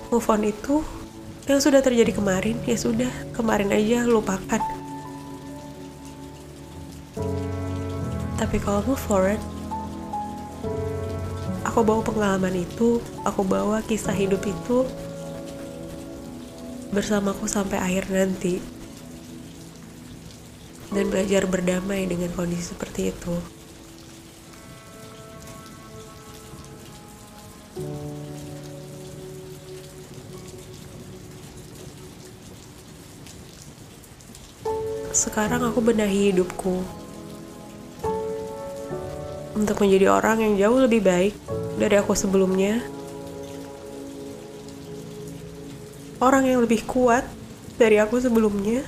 move 0.10 0.26
on 0.30 0.42
itu 0.42 0.82
yang 1.50 1.62
sudah 1.62 1.82
terjadi 1.82 2.14
kemarin, 2.14 2.58
ya 2.66 2.78
sudah, 2.78 3.10
kemarin 3.34 3.74
aja 3.74 4.06
lupakan. 4.06 4.62
Tapi 8.38 8.58
kalau 8.62 8.82
move 8.86 9.02
forward, 9.02 9.42
aku 11.66 11.82
bawa 11.82 12.02
pengalaman 12.06 12.54
itu, 12.54 13.02
aku 13.26 13.42
bawa 13.46 13.82
kisah 13.86 14.14
hidup 14.14 14.42
itu, 14.46 14.86
bersamaku 16.90 17.46
sampai 17.46 17.78
akhir 17.78 18.10
nanti 18.10 18.58
dan 20.90 21.06
belajar 21.10 21.46
berdamai 21.46 22.10
dengan 22.10 22.34
kondisi 22.34 22.74
seperti 22.74 23.14
itu. 23.14 23.59
Sekarang 35.30 35.62
aku 35.62 35.78
benahi 35.78 36.34
hidupku 36.34 36.82
untuk 39.54 39.78
menjadi 39.78 40.10
orang 40.10 40.42
yang 40.42 40.54
jauh 40.58 40.82
lebih 40.82 41.06
baik 41.06 41.38
dari 41.78 42.02
aku 42.02 42.18
sebelumnya 42.18 42.82
orang 46.20 46.50
yang 46.50 46.60
lebih 46.66 46.84
kuat 46.84 47.24
dari 47.80 48.02
aku 48.02 48.20
sebelumnya. 48.20 48.84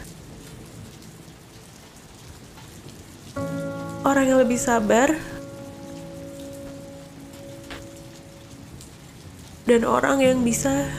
Orang 4.01 4.27
yang 4.27 4.41
lebih 4.41 4.59
sabar 4.59 5.15
dan 9.69 9.87
orang 9.87 10.19
yang 10.19 10.43
bisa 10.43 10.89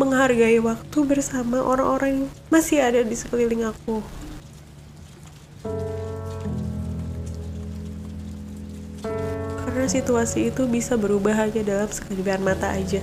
menghargai 0.00 0.62
waktu 0.62 0.98
bersama 1.04 1.60
orang-orang 1.60 2.24
yang 2.24 2.26
masih 2.48 2.80
ada 2.80 3.04
di 3.04 3.12
sekeliling 3.12 3.68
aku. 3.68 4.23
Situasi 9.94 10.50
itu 10.50 10.66
bisa 10.66 10.98
berubah 10.98 11.46
hanya 11.46 11.62
dalam 11.62 11.86
sekejap 11.86 12.42
mata 12.42 12.74
aja. 12.74 12.98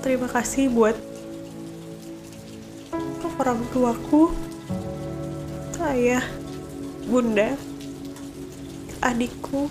Terima 0.00 0.28
kasih 0.32 0.72
buat 0.72 0.96
orang 3.36 3.60
tuaku, 3.74 4.32
ayah, 5.92 6.24
bunda, 7.04 7.58
adikku, 9.04 9.68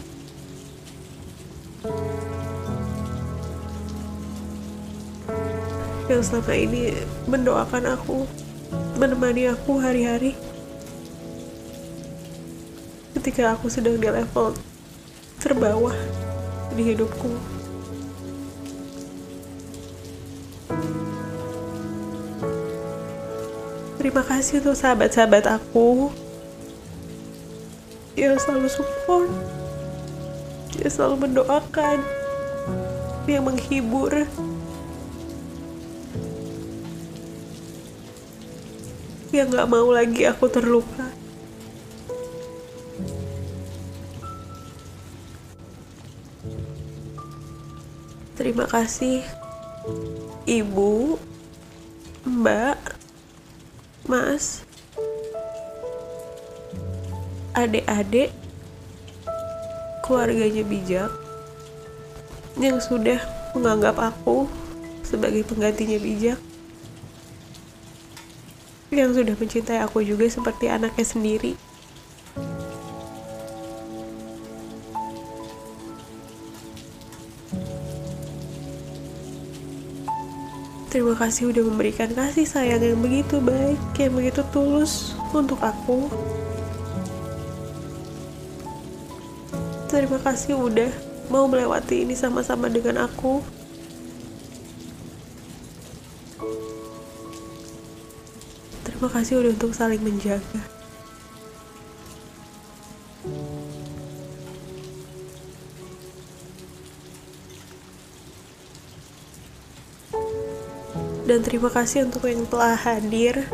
yang 6.11 6.23
selama 6.27 6.51
ini 6.51 6.91
mendoakan 7.23 7.95
aku, 7.95 8.27
menemani 8.99 9.47
aku 9.47 9.79
hari-hari. 9.79 10.35
Ketika 13.15 13.55
aku 13.55 13.71
sedang 13.71 13.95
di 13.95 14.11
level 14.11 14.51
terbawah 15.39 15.95
di 16.75 16.83
hidupku. 16.91 17.31
Terima 24.01 24.25
kasih 24.27 24.59
untuk 24.59 24.75
sahabat-sahabat 24.75 25.47
aku 25.47 26.11
yang 28.19 28.35
selalu 28.35 28.67
support, 28.67 29.31
yang 30.75 30.91
selalu 30.91 31.15
mendoakan, 31.29 32.03
yang 33.29 33.47
menghibur. 33.47 34.27
Yang 39.31 39.47
gak 39.55 39.71
mau 39.71 39.87
lagi 39.87 40.27
aku 40.27 40.51
terluka. 40.51 41.07
Terima 48.35 48.67
kasih, 48.67 49.23
Ibu, 50.43 51.15
Mbak, 52.27 52.79
Mas, 54.09 54.65
adik-adik, 57.55 58.33
keluarganya 60.01 60.65
bijak 60.65 61.11
yang 62.59 62.81
sudah 62.83 63.21
menganggap 63.53 63.95
aku 63.95 64.49
sebagai 65.05 65.45
penggantinya 65.47 66.01
bijak 66.01 66.41
yang 68.91 69.15
sudah 69.15 69.39
mencintai 69.39 69.79
aku 69.79 70.03
juga 70.03 70.27
seperti 70.27 70.67
anaknya 70.67 71.07
sendiri. 71.07 71.55
Terima 80.91 81.15
kasih 81.15 81.55
udah 81.55 81.63
memberikan 81.71 82.11
kasih 82.11 82.43
sayang 82.43 82.83
yang 82.83 82.99
begitu 82.99 83.39
baik, 83.39 83.79
yang 83.95 84.11
begitu 84.11 84.43
tulus 84.51 85.15
untuk 85.31 85.63
aku. 85.63 86.11
Terima 89.87 90.19
kasih 90.19 90.59
udah 90.59 90.91
mau 91.31 91.47
melewati 91.47 92.03
ini 92.03 92.11
sama-sama 92.11 92.67
dengan 92.67 93.07
aku. 93.07 93.60
Terima 99.01 99.17
kasih 99.17 99.41
udah 99.41 99.51
untuk 99.57 99.73
saling 99.73 99.97
menjaga. 100.05 100.61
Dan 111.25 111.41
terima 111.41 111.73
kasih 111.73 112.05
untuk 112.05 112.29
yang 112.29 112.45
telah 112.45 112.77
hadir. 112.77 113.49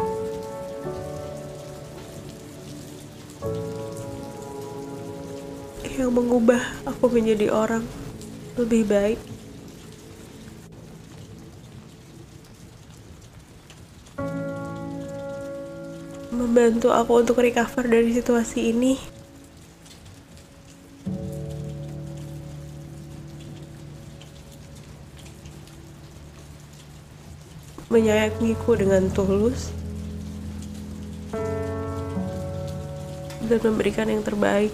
Yang 5.87 6.11
mengubah 6.11 6.59
aku 6.83 7.07
menjadi 7.07 7.55
orang 7.55 7.87
lebih 8.59 8.83
baik. 8.83 9.36
Membantu 16.57 16.89
aku 16.89 17.21
untuk 17.21 17.37
recover 17.37 17.85
dari 17.85 18.17
situasi 18.17 18.73
ini. 18.73 18.97
menyayangiku 27.93 28.73
dengan 28.73 29.05
tulus 29.13 29.69
dan 33.45 33.59
memberikan 33.61 34.09
yang 34.09 34.25
terbaik. 34.25 34.73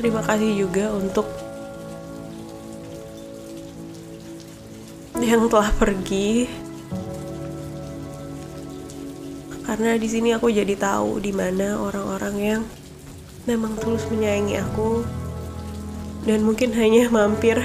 Terima 0.00 0.24
kasih 0.24 0.64
juga 0.64 0.90
untuk 0.96 1.47
yang 5.28 5.44
telah 5.52 5.68
pergi. 5.76 6.48
Karena 9.68 10.00
di 10.00 10.08
sini 10.08 10.32
aku 10.32 10.48
jadi 10.48 10.72
tahu 10.80 11.20
di 11.20 11.28
mana 11.36 11.76
orang-orang 11.76 12.36
yang 12.40 12.62
memang 13.44 13.76
tulus 13.76 14.08
menyayangi 14.08 14.56
aku 14.56 15.04
dan 16.24 16.40
mungkin 16.40 16.72
hanya 16.72 17.12
mampir 17.12 17.60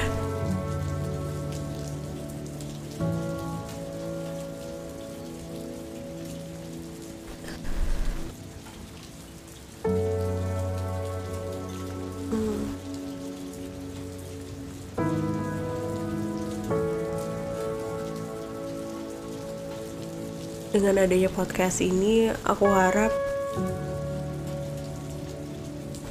dengan 20.84 21.08
adanya 21.08 21.32
podcast 21.32 21.80
ini 21.80 22.28
aku 22.44 22.68
harap 22.68 23.08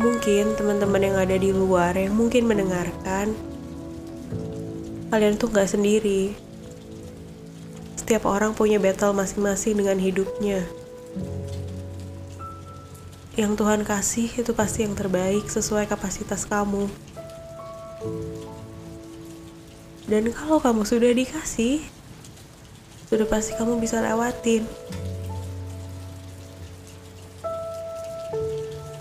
mungkin 0.00 0.56
teman-teman 0.56 1.12
yang 1.12 1.16
ada 1.20 1.36
di 1.36 1.52
luar 1.52 1.92
yang 1.92 2.16
mungkin 2.16 2.48
mendengarkan 2.48 3.36
kalian 5.12 5.36
tuh 5.36 5.52
gak 5.52 5.68
sendiri. 5.68 6.32
Setiap 8.00 8.24
orang 8.24 8.56
punya 8.56 8.80
battle 8.80 9.12
masing-masing 9.12 9.76
dengan 9.76 10.00
hidupnya. 10.00 10.64
Yang 13.36 13.52
Tuhan 13.60 13.84
kasih 13.84 14.32
itu 14.40 14.56
pasti 14.56 14.88
yang 14.88 14.96
terbaik 14.96 15.52
sesuai 15.52 15.84
kapasitas 15.84 16.48
kamu. 16.48 16.88
Dan 20.08 20.32
kalau 20.32 20.64
kamu 20.64 20.88
sudah 20.88 21.12
dikasih 21.12 21.84
sudah 23.12 23.28
pasti 23.28 23.52
kamu 23.60 23.76
bisa 23.76 24.00
lewatin. 24.00 24.64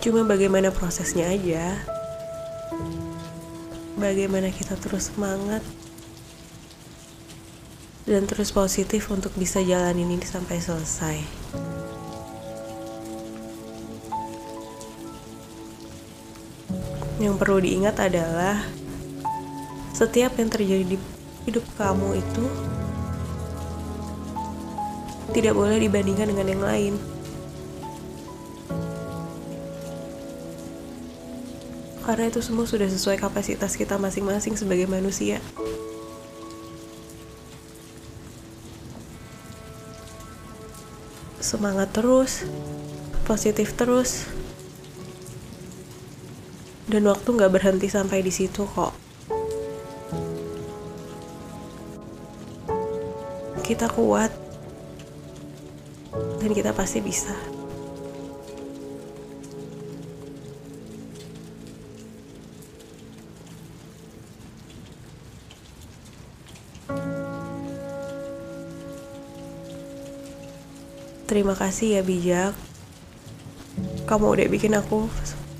Cuma 0.04 0.20
bagaimana 0.28 0.68
prosesnya 0.68 1.32
aja. 1.32 1.80
Bagaimana 3.96 4.52
kita 4.52 4.76
terus 4.76 5.08
semangat 5.08 5.64
dan 8.04 8.28
terus 8.28 8.52
positif 8.52 9.08
untuk 9.08 9.32
bisa 9.32 9.64
jalanin 9.64 10.12
ini 10.12 10.26
sampai 10.28 10.60
selesai. 10.60 11.16
Yang 17.16 17.34
perlu 17.40 17.64
diingat 17.64 17.96
adalah 17.96 18.60
setiap 19.96 20.36
yang 20.36 20.52
terjadi 20.52 20.84
di 20.84 20.96
hidup 21.48 21.64
kamu 21.80 22.20
itu 22.20 22.71
tidak 25.32 25.56
boleh 25.56 25.80
dibandingkan 25.80 26.28
dengan 26.28 26.46
yang 26.48 26.62
lain. 26.62 26.94
Karena 32.02 32.28
itu 32.28 32.42
semua 32.42 32.66
sudah 32.66 32.90
sesuai 32.90 33.16
kapasitas 33.16 33.78
kita 33.78 33.96
masing-masing 33.96 34.58
sebagai 34.58 34.90
manusia. 34.90 35.38
Semangat 41.38 41.94
terus, 41.94 42.42
positif 43.24 43.72
terus, 43.78 44.26
Dan 46.92 47.08
waktu 47.08 47.24
nggak 47.24 47.52
berhenti 47.56 47.88
sampai 47.88 48.20
di 48.20 48.28
situ 48.28 48.68
kok. 48.68 48.92
Kita 53.64 53.88
kuat. 53.88 54.51
Dan 56.42 56.50
kita 56.58 56.74
pasti 56.74 56.98
bisa. 56.98 57.30
Terima 71.30 71.54
kasih 71.54 71.96
ya 71.96 72.02
bijak. 72.02 72.52
Kamu 74.10 74.36
udah 74.36 74.50
bikin 74.50 74.76
aku 74.76 75.06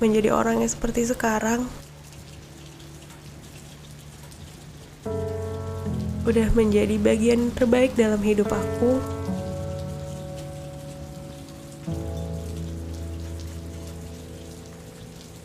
menjadi 0.03 0.29
orang 0.35 0.61
yang 0.61 0.69
seperti 0.69 1.07
sekarang. 1.07 1.65
Udah 6.27 6.47
menjadi 6.53 6.99
bagian 6.99 7.55
terbaik 7.55 7.95
dalam 7.95 8.19
hidup 8.19 8.51
aku. 8.51 9.12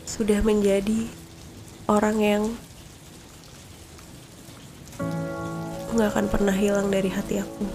Sudah 0.09 0.41
menjadi 0.41 1.05
orang 1.85 2.17
yang 2.17 2.43
nggak 5.93 6.09
akan 6.17 6.27
pernah 6.33 6.57
hilang 6.57 6.89
dari 6.89 7.13
hati 7.13 7.45
aku. 7.45 7.69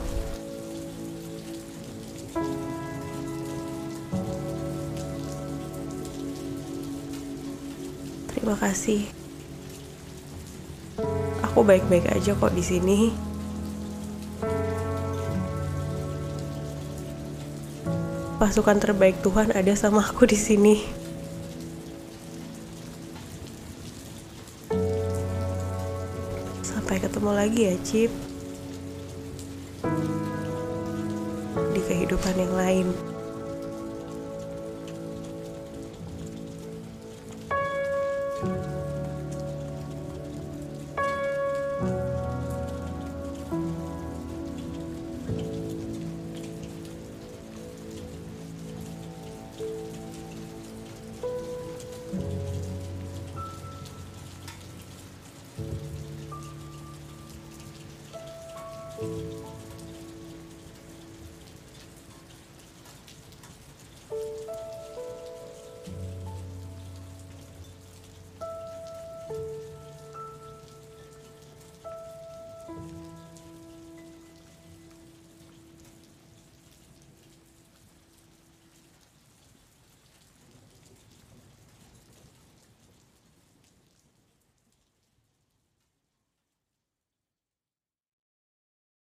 Terima 8.34 8.58
kasih. 8.58 9.06
Aku 11.46 11.62
baik-baik 11.62 12.10
aja 12.18 12.34
kok 12.34 12.50
di 12.58 12.66
sini. 12.66 13.14
Pasukan 18.42 18.82
terbaik 18.82 19.22
Tuhan 19.22 19.54
ada 19.54 19.78
sama 19.78 20.02
aku 20.02 20.26
di 20.26 20.36
sini. 20.36 21.03
Lagi 27.44 27.68
ya, 27.68 27.76
Cip. 27.84 28.12
Di 31.76 31.82
kehidupan 31.84 32.40
yang 32.40 32.54
lain. 32.56 33.13